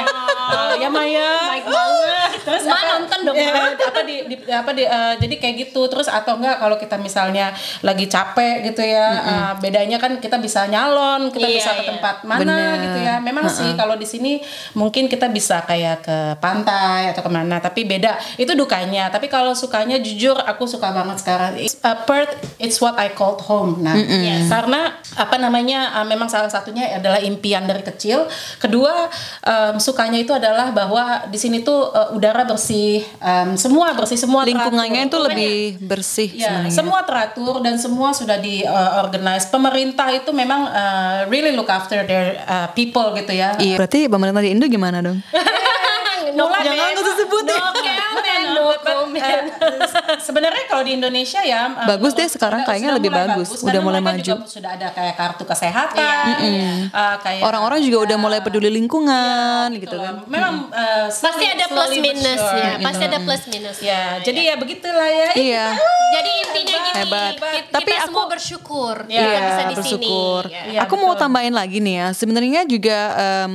Uh, 0.52 0.74
ya 0.84 0.90
Maya. 0.92 1.32
Baik 1.56 1.66
banget 1.70 2.15
terus 2.46 2.64
Ma 2.70 2.80
nonton 2.96 3.20
dong 3.26 3.36
ya, 3.36 3.74
apa 3.74 4.02
di, 4.06 4.16
di 4.30 4.36
apa 4.48 4.72
di 4.72 4.84
uh, 4.86 5.14
jadi 5.18 5.36
kayak 5.42 5.56
gitu 5.68 5.90
terus 5.90 6.06
atau 6.06 6.38
enggak 6.38 6.62
kalau 6.62 6.78
kita 6.78 6.96
misalnya 7.02 7.52
lagi 7.82 8.06
capek 8.06 8.70
gitu 8.72 8.86
ya 8.86 9.08
mm 9.10 9.18
-hmm. 9.18 9.34
uh, 9.34 9.54
bedanya 9.60 9.98
kan 9.98 10.22
kita 10.22 10.38
bisa 10.38 10.70
nyalon 10.70 11.34
kita 11.34 11.48
iya, 11.50 11.58
bisa 11.58 11.72
ke 11.74 11.84
iya. 11.84 11.90
tempat 11.98 12.16
mana 12.22 12.42
Bener. 12.46 12.76
gitu 12.86 13.00
ya 13.02 13.16
memang 13.18 13.50
uh 13.50 13.52
-uh. 13.52 13.58
sih 13.58 13.72
kalau 13.74 13.96
di 13.98 14.06
sini 14.06 14.38
mungkin 14.78 15.10
kita 15.10 15.28
bisa 15.34 15.66
kayak 15.66 16.06
ke 16.06 16.18
pantai 16.38 17.10
atau 17.12 17.26
ke 17.26 17.32
mana 17.34 17.58
tapi 17.58 17.84
beda 17.84 18.16
itu 18.38 18.54
dukanya 18.54 19.10
tapi 19.10 19.26
kalau 19.26 19.58
sukanya 19.58 19.98
jujur 19.98 20.38
aku 20.38 20.70
suka 20.70 20.94
banget 20.94 21.18
sekarang 21.20 21.58
uh, 21.58 21.98
Perth 22.04 22.34
it's 22.60 22.82
what 22.82 23.00
I 23.00 23.14
called 23.14 23.40
home. 23.46 23.80
Nah, 23.80 23.96
mm 23.96 24.06
-hmm. 24.06 24.22
yes. 24.26 24.46
karena 24.52 25.00
apa 25.16 25.36
namanya 25.40 25.96
uh, 26.02 26.06
memang 26.06 26.28
salah 26.28 26.52
satunya 26.52 26.92
adalah 26.92 27.24
impian 27.24 27.64
dari 27.64 27.86
kecil. 27.86 28.28
Kedua 28.60 29.08
um, 29.46 29.76
sukanya 29.80 30.20
itu 30.20 30.36
adalah 30.36 30.76
bahwa 30.76 31.30
di 31.32 31.40
sini 31.40 31.64
tuh 31.64 31.94
uh, 31.94 32.16
udara 32.18 32.35
bersih, 32.44 33.08
um, 33.24 33.56
semua 33.56 33.96
bersih 33.96 34.20
semua 34.20 34.44
lingkungannya 34.44 35.08
itu 35.08 35.16
lebih 35.16 35.56
bersih. 35.80 36.28
Ya, 36.36 36.68
semua 36.68 37.08
teratur 37.08 37.64
dan 37.64 37.80
semua 37.80 38.12
sudah 38.12 38.36
di 38.36 38.68
uh, 38.68 39.00
organize. 39.00 39.48
Pemerintah 39.48 40.12
itu 40.12 40.36
memang 40.36 40.68
uh, 40.68 41.24
really 41.32 41.56
look 41.56 41.72
after 41.72 42.04
their 42.04 42.44
uh, 42.44 42.68
people 42.76 43.16
gitu 43.16 43.32
ya. 43.32 43.56
Iya. 43.56 43.80
Berarti 43.80 44.12
pemerintah 44.12 44.44
di 44.44 44.52
Indo 44.52 44.68
gimana 44.68 45.00
dong? 45.00 45.24
no, 46.38 46.52
jangan 46.52 46.92
usah 47.00 47.16
sebut 47.16 47.44
no 47.48 47.56
comment, 47.72 47.95
no 48.56 48.72
comment. 48.80 49.46
Sebenarnya 50.22 50.64
kalau 50.72 50.84
di 50.84 50.96
Indonesia 50.96 51.42
ya 51.44 51.72
bagus 51.86 52.16
deh 52.16 52.28
sekarang 52.28 52.64
kayaknya 52.64 52.96
lebih 52.96 53.12
bagus, 53.12 53.52
bagus 53.52 53.68
udah 53.68 53.82
mulai 53.84 54.02
maju. 54.02 54.22
Juga 54.22 54.48
sudah 54.48 54.72
ada 54.76 54.88
kayak 54.92 55.16
kartu 55.16 55.44
kesehatan, 55.44 56.26
iya. 56.42 56.90
ya, 56.90 56.94
uh, 56.94 57.16
kayak 57.22 57.42
orang-orang 57.44 57.80
juga 57.84 57.98
udah 58.10 58.18
mulai 58.18 58.40
peduli 58.42 58.70
lingkungan 58.72 59.72
iya, 59.72 59.82
gitu, 59.82 59.96
gitu 59.96 59.98
kan. 60.02 60.14
Memang 60.28 60.54
uh, 60.72 61.08
pasti 61.12 61.46
ada 61.46 61.66
plus 61.68 61.92
minus 62.00 62.42
sure, 62.42 62.60
ya, 62.60 62.74
pasti 62.82 63.04
ada 63.06 63.20
plus 63.22 63.44
minus. 63.52 63.78
Ya, 63.84 64.04
jadi 64.24 64.40
ya 64.54 64.56
begitulah 64.56 65.10
ya. 65.10 65.30
Iya. 65.36 65.66
Jadi 66.06 66.32
intinya 66.48 66.76
gini, 66.80 67.00
Hebat. 67.02 67.34
Kita, 67.36 67.72
Tapi 67.76 67.92
aku 67.98 68.08
semua 68.08 68.28
bersyukur 68.32 68.96
ya, 69.12 69.26
bisa 69.52 69.64
di 69.68 69.76
bersyukur. 69.76 70.44
sini. 70.48 70.80
Aku 70.80 70.94
mau 70.96 71.12
tambahin 71.18 71.52
lagi 71.52 71.84
nih 71.84 71.96
ya. 72.00 72.08
Sebenarnya 72.16 72.62
juga 72.64 72.98
um, 73.16 73.52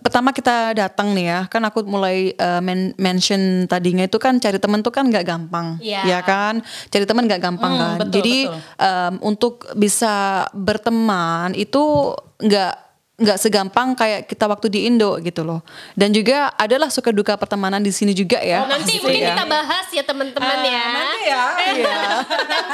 pertama 0.00 0.30
kita 0.30 0.76
datang 0.76 1.16
nih 1.16 1.26
ya 1.26 1.40
kan 1.48 1.62
aku 1.64 1.84
mulai 1.84 2.36
uh, 2.36 2.60
men 2.60 2.92
mention 3.00 3.64
tadinya 3.64 4.04
itu 4.04 4.18
kan 4.20 4.36
cari 4.36 4.60
teman 4.60 4.84
tuh 4.84 4.92
kan 4.92 5.08
nggak 5.08 5.24
gampang 5.24 5.80
yeah. 5.80 6.04
ya 6.04 6.20
kan 6.20 6.60
cari 6.92 7.04
teman 7.08 7.24
nggak 7.24 7.42
gampang 7.42 7.72
hmm, 7.72 7.80
kan 7.80 7.90
betul, 8.04 8.12
jadi 8.20 8.36
betul. 8.48 8.60
Um, 8.80 9.14
untuk 9.24 9.54
bisa 9.76 10.46
berteman 10.52 11.56
itu 11.56 12.14
nggak 12.40 12.90
nggak 13.20 13.36
segampang 13.36 13.92
kayak 13.92 14.24
kita 14.24 14.48
waktu 14.48 14.72
di 14.72 14.88
Indo 14.88 15.20
gitu 15.20 15.44
loh. 15.44 15.60
Dan 15.92 16.08
juga 16.16 16.56
adalah 16.56 16.88
suka 16.88 17.12
duka 17.12 17.36
pertemanan 17.36 17.84
di 17.84 17.92
sini 17.92 18.16
juga 18.16 18.40
ya. 18.40 18.64
Oh, 18.64 18.72
nanti 18.72 18.96
Pasti 18.96 19.04
mungkin 19.04 19.20
ya. 19.20 19.36
kita 19.36 19.44
bahas 19.44 19.86
ya 19.92 20.02
teman-teman 20.08 20.56
uh, 20.56 20.64
ya. 20.64 20.84
Nanti 20.88 21.20
ya. 21.28 21.44
Iya. 21.70 22.00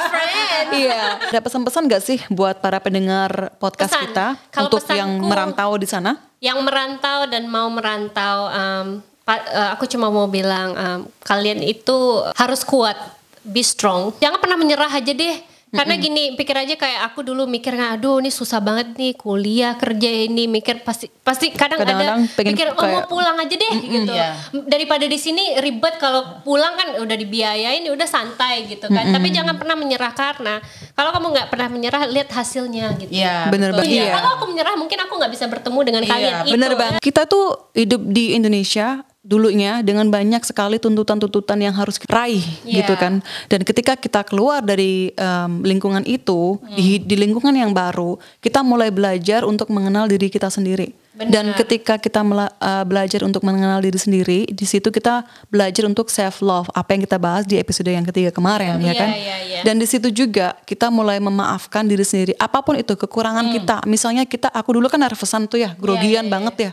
friend. 0.07 0.67
Iya. 0.71 1.03
Ada 1.35 1.41
pesan-pesan 1.43 1.83
gak 1.91 2.03
sih 2.07 2.19
buat 2.31 2.63
para 2.63 2.79
pendengar 2.79 3.59
podcast 3.59 3.99
Pesan. 3.99 4.03
kita 4.07 4.27
Kalo 4.55 4.71
untuk 4.71 4.87
yang 4.95 5.11
merantau 5.19 5.75
di 5.75 5.91
sana? 5.91 6.15
Yang 6.39 6.59
merantau 6.69 7.25
dan 7.27 7.49
mau 7.49 7.69
merantau 7.73 8.37
um, 8.53 8.87
uh, 9.27 9.71
aku 9.75 9.91
cuma 9.91 10.09
mau 10.09 10.31
bilang 10.31 10.77
um, 10.77 11.01
kalian 11.27 11.61
itu 11.61 12.23
harus 12.39 12.63
kuat, 12.63 12.97
be 13.43 13.61
strong. 13.65 14.15
Jangan 14.23 14.39
pernah 14.39 14.59
menyerah 14.61 14.93
aja 14.93 15.13
deh 15.13 15.56
karena 15.77 15.95
gini, 16.01 16.23
pikir 16.35 16.57
aja 16.57 16.75
kayak 16.75 17.01
aku 17.13 17.21
dulu 17.23 17.45
mikir 17.45 17.77
aduh 17.77 18.19
ini 18.25 18.33
susah 18.33 18.59
banget 18.65 18.97
nih 18.97 19.13
kuliah 19.15 19.77
kerja 19.77 20.09
ini 20.09 20.49
mikir 20.49 20.81
pasti 20.81 21.13
pasti 21.21 21.53
kadang, 21.53 21.85
kadang 21.85 22.25
ada 22.25 22.25
pikir 22.33 22.73
oh 22.73 22.81
kayak, 22.81 23.05
mau 23.05 23.11
pulang 23.11 23.37
aja 23.37 23.55
deh 23.55 23.73
mm, 23.77 23.85
gitu. 23.93 24.13
Iya. 24.17 24.29
Daripada 24.65 25.05
di 25.05 25.19
sini 25.21 25.61
ribet 25.61 26.01
kalau 26.01 26.41
pulang 26.41 26.75
kan 26.75 26.89
udah 27.05 27.17
dibiayain 27.17 27.85
ya 27.85 27.93
udah 27.93 28.09
santai 28.09 28.65
gitu 28.67 28.89
kan. 28.89 29.13
Mm, 29.13 29.15
Tapi 29.15 29.29
jangan 29.31 29.55
pernah 29.61 29.77
menyerah 29.77 30.13
karena 30.17 30.59
kalau 30.97 31.11
kamu 31.13 31.27
nggak 31.37 31.49
pernah 31.53 31.69
menyerah 31.69 32.03
lihat 32.09 32.31
hasilnya 32.33 32.97
gitu. 32.97 33.13
Iya, 33.13 33.53
bener 33.53 33.77
banget. 33.77 33.93
Iya. 33.93 34.13
Kalau 34.17 34.31
aku 34.41 34.45
menyerah 34.49 34.75
mungkin 34.81 34.99
aku 35.05 35.13
nggak 35.21 35.33
bisa 35.33 35.45
bertemu 35.47 35.81
dengan 35.85 36.03
iya, 36.03 36.11
kalian. 36.11 36.35
Bener 36.49 36.73
itu. 36.73 36.81
banget. 36.81 37.01
Kita 37.05 37.23
tuh 37.29 37.71
hidup 37.77 38.03
di 38.09 38.33
Indonesia 38.33 39.05
dulunya 39.27 39.83
dengan 39.83 40.07
banyak 40.07 40.47
sekali 40.47 40.79
tuntutan-tuntutan 40.79 41.59
yang 41.59 41.75
harus 41.75 41.99
raih 42.07 42.47
yeah. 42.63 42.81
gitu 42.81 42.95
kan 42.95 43.19
dan 43.51 43.61
ketika 43.67 43.99
kita 43.99 44.23
keluar 44.23 44.63
dari 44.63 45.11
um, 45.19 45.67
lingkungan 45.67 46.07
itu 46.07 46.63
mm. 46.63 46.79
di, 46.79 47.03
di 47.03 47.17
lingkungan 47.19 47.51
yang 47.51 47.75
baru 47.75 48.15
kita 48.39 48.63
mulai 48.63 48.95
belajar 48.95 49.43
untuk 49.43 49.67
mengenal 49.75 50.07
diri 50.07 50.31
kita 50.31 50.47
sendiri 50.47 50.95
Benar. 51.17 51.33
Dan 51.33 51.47
ketika 51.57 51.97
kita 51.97 52.21
mela- 52.21 52.53
uh, 52.61 52.85
belajar 52.85 53.25
untuk 53.25 53.41
mengenal 53.41 53.81
diri 53.81 53.97
sendiri, 53.97 54.45
di 54.53 54.69
situ 54.69 54.93
kita 54.93 55.25
belajar 55.49 55.89
untuk 55.89 56.13
self 56.13 56.45
love, 56.45 56.69
apa 56.77 56.93
yang 56.93 57.09
kita 57.09 57.17
bahas 57.17 57.49
di 57.49 57.57
episode 57.57 57.89
yang 57.89 58.05
ketiga 58.05 58.29
kemarin, 58.29 58.77
ya 58.79 58.93
Iya, 58.93 59.01
kan? 59.01 59.09
iya, 59.17 59.37
iya. 59.41 59.61
Dan 59.65 59.81
di 59.81 59.89
situ 59.89 60.13
juga 60.13 60.53
kita 60.69 60.93
mulai 60.93 61.17
memaafkan 61.17 61.89
diri 61.89 62.05
sendiri, 62.05 62.37
apa 62.37 62.61
pun 62.61 62.77
itu 62.77 62.93
kekurangan 62.93 63.49
kita. 63.49 63.77
Misalnya 63.89 64.29
kita, 64.29 64.53
aku 64.53 64.77
dulu 64.77 64.93
kan 64.93 65.01
nervousan 65.01 65.49
tuh 65.49 65.57
ya, 65.57 65.73
grogian 65.81 66.29
banget 66.29 66.55
ya. 66.61 66.71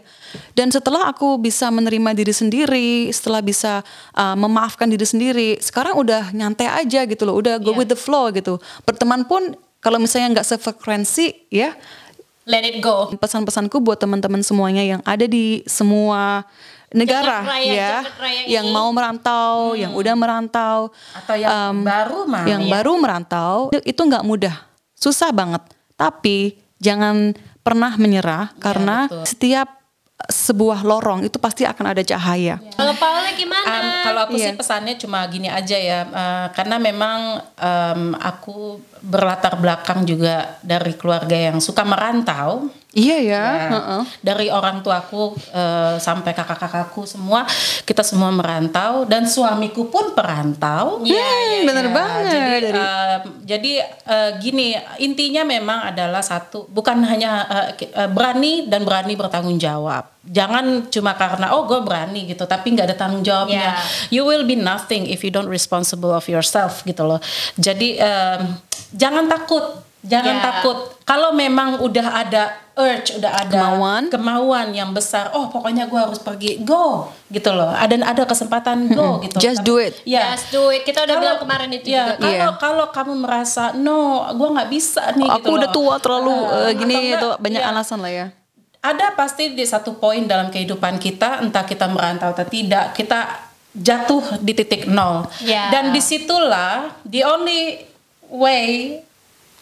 Dan 0.51 0.67
setelah 0.67 1.08
aku 1.08 1.39
bisa 1.39 1.71
menerima 1.71 2.12
diri 2.12 2.36
sendiri, 2.36 3.08
setelah 3.15 3.39
bisa 3.39 3.79
uh, 4.12 4.36
memaafkan 4.36 4.91
diri 4.91 5.08
sendiri, 5.08 5.49
sekarang 5.63 5.95
udah 5.95 6.36
nyantai 6.36 6.67
aja 6.67 7.08
gitu 7.08 7.23
loh, 7.23 7.39
udah 7.39 7.63
go 7.63 7.71
Iya. 7.71 7.79
with 7.79 7.89
the 7.89 7.97
flow 7.97 8.27
gitu. 8.36 8.60
Berteman 8.84 9.23
pun 9.23 9.56
kalau 9.79 9.99
misalnya 9.99 10.39
nggak 10.39 10.47
sefrekuensi, 10.47 11.47
ya 11.47 11.75
Let 12.43 12.67
it 12.67 12.84
go. 12.84 13.08
pesan-pesanku 13.15 13.79
buat 13.79 13.99
teman-teman 13.99 14.43
semuanya 14.43 14.84
yang 14.84 15.01
ada 15.08 15.23
di 15.23 15.63
semua 15.63 16.43
negara 16.93 17.41
raya, 17.41 17.73
ya 17.73 17.99
yang 18.45 18.69
mau 18.69 18.91
merantau, 18.93 19.73
yang 19.73 19.95
udah 19.97 20.13
merantau 20.13 20.93
Atau 21.17 21.36
yang 21.39 21.82
baru 21.82 22.19
mah. 22.29 22.45
yang 22.45 22.63
baru 22.69 22.99
merantau 23.01 23.73
itu 23.73 23.97
nggak 23.97 24.23
mudah, 24.23 24.56
susah 24.93 25.34
banget. 25.34 25.63
Tapi 25.97 26.60
jangan 26.77 27.34
pernah 27.63 27.95
menyerah 27.95 28.51
karena 28.60 29.08
betul. 29.08 29.23
setiap 29.25 29.67
sebuah 30.24 30.82
lorong 30.82 31.28
itu 31.28 31.36
pasti 31.36 31.68
akan 31.68 31.92
ada 31.92 32.00
cahaya. 32.00 32.56
Kalau 32.74 32.96
Paula 32.96 33.28
gimana? 33.36 33.68
Um, 33.68 33.88
kalau 34.02 34.20
aku 34.24 34.36
Iya. 34.36 34.46
sih 34.46 34.54
pesannya 34.56 34.96
cuma 34.96 35.20
gini 35.28 35.52
aja 35.52 35.76
ya, 35.76 36.00
uh, 36.06 36.48
karena 36.52 36.80
memang 36.80 37.20
um, 37.44 38.02
aku 38.16 38.80
berlatar 39.04 39.60
belakang 39.60 40.08
juga 40.08 40.56
dari 40.64 40.96
keluarga 40.96 41.36
yang 41.36 41.60
suka 41.60 41.84
merantau. 41.84 42.72
Iya 42.94 43.18
ya. 43.20 43.44
Ya, 43.44 43.68
heeh. 43.74 44.02
Dari 44.22 44.48
orang 44.48 44.80
tuaku 44.80 45.34
uh, 45.50 45.98
sampai 45.98 46.32
kakak-kakakku 46.32 47.04
semua 47.04 47.42
kita 47.84 48.06
semua 48.06 48.30
merantau 48.30 49.04
dan 49.04 49.26
suamiku 49.26 49.90
pun 49.90 50.14
perantau. 50.14 51.02
Iya, 51.02 51.18
Hmm, 51.20 51.68
bener 51.68 51.86
Ya, 51.86 51.92
banget. 51.92 52.24
Jadi, 52.30 52.54
Dari- 52.70 52.78
um, 52.78 53.22
jadi 53.43 53.84
uh, 54.08 54.32
gini 54.39 54.73
intinya 55.03 55.43
memang 55.43 55.91
adalah 55.91 56.23
satu, 56.23 56.63
bukan 56.71 57.03
hanya 57.03 57.43
uh, 57.43 57.67
uh, 57.75 58.10
berani 58.10 58.71
dan 58.71 58.88
berani 58.88 59.19
bertanggung 59.19 59.60
jawab. 59.60 60.08
Jangan 60.23 60.88
cuma 60.88 61.12
karena 61.19 61.51
oh 61.51 61.67
gue 61.67 61.84
berani 61.84 62.23
gitu, 62.32 62.47
tapi 62.47 62.71
nggak 62.71 62.88
ada 62.88 62.97
tanggung 62.97 63.21
jawabnya. 63.21 63.75
Yeah. 63.75 63.84
You 64.15 64.23
will 64.23 64.47
be 64.47 64.56
nothing 64.56 65.12
if 65.12 65.27
you 65.27 65.29
don't 65.29 65.51
responsible 65.51 66.15
of 66.15 66.32
yourself 66.32 66.88
gitu 66.88 67.03
loh. 67.03 67.19
Jadi 67.60 67.99
um, 67.99 68.56
jangan 68.95 69.27
takut, 69.27 69.84
jangan 70.08 70.39
Yeah. 70.39 70.45
takut. 70.47 70.77
Kalau 71.03 71.36
memang 71.36 71.84
udah 71.84 72.08
ada 72.23 72.62
urge, 72.74 73.22
udah 73.22 73.46
ada 73.46 73.54
Kemauan. 73.54 74.04
kemauan 74.10 74.68
yang 74.74 74.90
besar, 74.92 75.30
oh 75.32 75.46
pokoknya 75.48 75.86
gue 75.86 76.00
harus 76.00 76.18
pergi, 76.18 76.58
go 76.62 77.06
gitu 77.30 77.54
loh. 77.54 77.70
Ada 77.70 78.02
ada 78.02 78.24
kesempatan 78.26 78.90
go 78.90 79.22
gitu. 79.22 79.38
Just 79.38 79.62
Tapi- 79.62 79.70
do 79.70 79.76
it. 79.78 79.94
Ya. 80.04 80.34
Just 80.34 80.50
do 80.50 80.74
it. 80.74 80.82
Kita 80.82 81.06
udah 81.06 81.16
bilang 81.18 81.38
kemarin 81.38 81.70
itu 81.70 81.94
ya, 81.94 82.18
juga. 82.18 82.18
Kalau 82.18 82.34
Iya. 82.34 82.48
kalau 82.58 82.86
kamu 82.90 83.14
merasa 83.20 83.64
no, 83.74 84.26
gue 84.32 84.50
nggak 84.50 84.70
bisa 84.70 85.14
nih. 85.14 85.30
Aku 85.30 85.46
gitu 85.46 85.50
udah 85.54 85.70
loh. 85.70 85.76
tua 85.76 85.96
terlalu 85.98 86.34
eh, 86.34 86.72
gini 86.74 86.94
atau 86.94 87.02
enggak, 87.04 87.14
itu 87.14 87.30
banyak 87.46 87.62
ya, 87.62 87.70
alasan 87.70 88.00
lah 88.02 88.10
ya. 88.12 88.28
Ada 88.82 89.06
pasti 89.14 89.54
di 89.54 89.64
satu 89.64 89.96
poin 89.96 90.26
dalam 90.26 90.50
kehidupan 90.50 90.98
kita, 90.98 91.40
entah 91.40 91.64
kita 91.64 91.88
merantau 91.88 92.34
atau 92.34 92.44
tidak, 92.44 92.92
kita 92.92 93.48
jatuh 93.72 94.38
di 94.38 94.52
titik 94.52 94.86
nol. 94.86 95.30
Ya. 95.40 95.70
Dan 95.70 95.90
di 95.90 96.02
situlah 96.02 96.90
the 97.06 97.22
only 97.22 97.80
way 98.28 99.00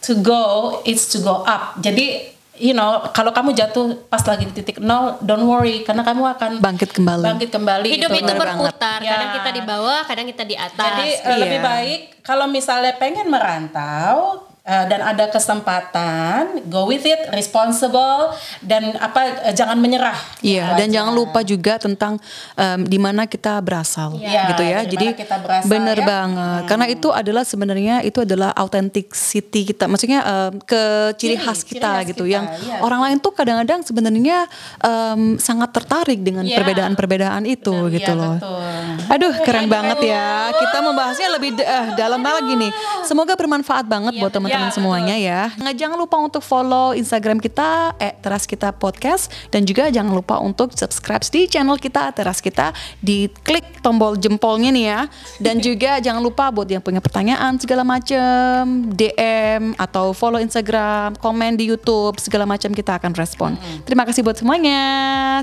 to 0.00 0.18
go 0.18 0.42
is 0.82 1.06
to 1.06 1.20
go 1.20 1.44
up. 1.44 1.76
Jadi 1.78 2.34
you 2.60 2.76
know 2.76 3.00
kalau 3.16 3.32
kamu 3.32 3.56
jatuh 3.56 3.96
pas 4.12 4.20
lagi 4.24 4.44
di 4.48 4.52
titik 4.52 4.76
nol, 4.82 5.16
don't 5.24 5.44
worry 5.48 5.84
karena 5.86 6.04
kamu 6.04 6.22
akan 6.36 6.50
Bangkit 6.60 6.92
kembali. 6.92 7.24
Bangkit 7.24 7.50
kembali. 7.50 7.88
Hidup 7.88 8.10
gitu. 8.12 8.24
itu 8.28 8.32
berputar. 8.36 8.98
Ya. 9.00 9.16
Kadang 9.16 9.30
kita 9.40 9.50
di 9.56 9.62
bawah, 9.64 10.00
kadang 10.04 10.26
kita 10.28 10.44
di 10.44 10.56
atas. 10.56 10.84
Jadi 10.92 11.08
eh, 11.08 11.28
Iya. 11.32 11.36
lebih 11.40 11.60
baik 11.64 12.00
kalau 12.20 12.46
misalnya 12.46 12.92
pengen 13.00 13.26
merantau 13.32 14.46
eh, 14.64 14.84
dan 14.86 15.00
ada 15.02 15.26
kesempatan, 15.26 16.42
go 16.66 16.86
with 16.86 17.02
it, 17.02 17.30
responsible 17.30 18.30
dan 18.60 18.94
apa 18.96 19.50
eh, 19.50 19.54
jangan 19.54 19.74
menyerah. 19.76 20.14
Iya, 20.38 20.62
Gitu 20.64 20.78
dan 20.78 20.88
aja. 20.88 20.94
jangan 20.96 21.12
lupa 21.12 21.40
juga 21.42 21.74
tentang 21.76 22.18
em, 22.54 22.80
di 22.82 22.96
mana 22.96 23.24
kita 23.24 23.58
berasal, 23.58 24.16
Iya, 24.16 24.50
gitu 24.50 24.62
ya. 24.62 24.78
Jadi 24.84 25.06
berasal, 25.18 25.68
bener 25.68 25.98
ya. 25.98 26.06
banget, 26.06 26.62
karena 26.66 26.86
itu 26.86 27.08
adalah 27.08 27.42
sebenarnya 27.42 27.94
itu 28.00 28.18
adalah 28.18 28.50
authenticity 28.54 29.66
kita, 29.66 29.86
maksudnya 29.86 30.20
em, 30.22 30.52
ke 30.60 30.82
ciri 31.16 31.32
Ciri- 31.32 31.40
khas 31.40 31.58
ciri 31.60 31.70
kita 31.72 31.90
khas 31.92 32.04
gitu, 32.06 32.24
kita, 32.24 32.34
yang 32.34 32.44
iya. 32.60 32.78
orang 32.80 33.00
lain 33.02 33.16
tuh 33.18 33.32
kadang-kadang 33.32 33.80
sebenarnya 33.80 34.46
em, 34.78 35.38
sangat 35.38 35.72
tertarik 35.72 36.20
dengan 36.20 36.42
Iya. 36.42 36.58
perbedaan-perbedaan 36.58 37.42
itu, 37.46 37.72
Bener, 37.72 37.94
gitu 37.96 38.12
iya, 38.12 38.20
loh. 38.20 38.34
betul. 38.36 38.60
Aduh, 39.08 39.34
keren 39.42 39.66
banget 39.66 39.98
ya. 40.04 40.52
Kita 40.52 40.78
membahasnya 40.80 41.28
lebih 41.32 41.50
eh, 41.56 41.86
dalam 41.94 42.20
lagi 42.20 42.52
nih. 42.52 42.70
Semoga 43.02 43.34
bermanfaat 43.34 43.86
banget 43.86 44.14
buat 44.16 44.32
teman-teman 44.52 44.70
Iya, 44.72 44.76
semuanya 44.76 45.16
ya. 45.16 45.42
Nah, 45.58 45.72
jangan 45.72 45.96
lupa 45.96 46.16
untuk 46.20 46.42
follow 46.44 46.92
Instagram 46.92 47.40
kita 47.40 47.96
@teras 48.20 48.44
kita 48.44 48.72
podcast 48.76 49.32
dan 49.48 49.64
juga 49.64 49.88
jangan 49.88 50.12
lupa 50.12 50.38
untuk 50.40 50.72
subscribe 50.76 51.24
di 51.32 51.48
channel 51.48 51.78
kita 51.80 52.12
Teras 52.12 52.44
kita 52.44 52.74
di 53.00 53.30
klik 53.42 53.80
tombol 53.80 54.18
jempolnya 54.20 54.70
nih 54.74 54.84
ya. 54.88 55.00
Dan 55.40 55.60
juga 55.66 55.98
jangan 55.98 56.20
lupa 56.20 56.52
buat 56.52 56.68
yang 56.68 56.84
punya 56.84 57.00
pertanyaan 57.00 57.56
segala 57.56 57.82
macam 57.86 58.86
DM 58.92 59.74
atau 59.78 60.12
follow 60.12 60.38
Instagram, 60.42 61.16
komen 61.18 61.56
di 61.56 61.70
YouTube 61.72 62.20
segala 62.20 62.44
macam 62.44 62.70
kita 62.74 63.00
akan 63.00 63.12
respon. 63.16 63.56
Terima 63.88 64.04
kasih 64.04 64.22
buat 64.22 64.36
semuanya. 64.36 64.82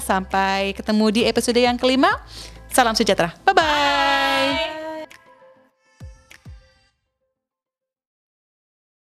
Sampai 0.03 0.77
ketemu 0.77 1.05
di 1.11 1.21
episode 1.25 1.57
yang 1.57 1.75
kelima. 1.79 2.09
Salam 2.69 2.93
sejahtera. 2.93 3.33
Bye 3.43 3.55
bye. 3.57 4.18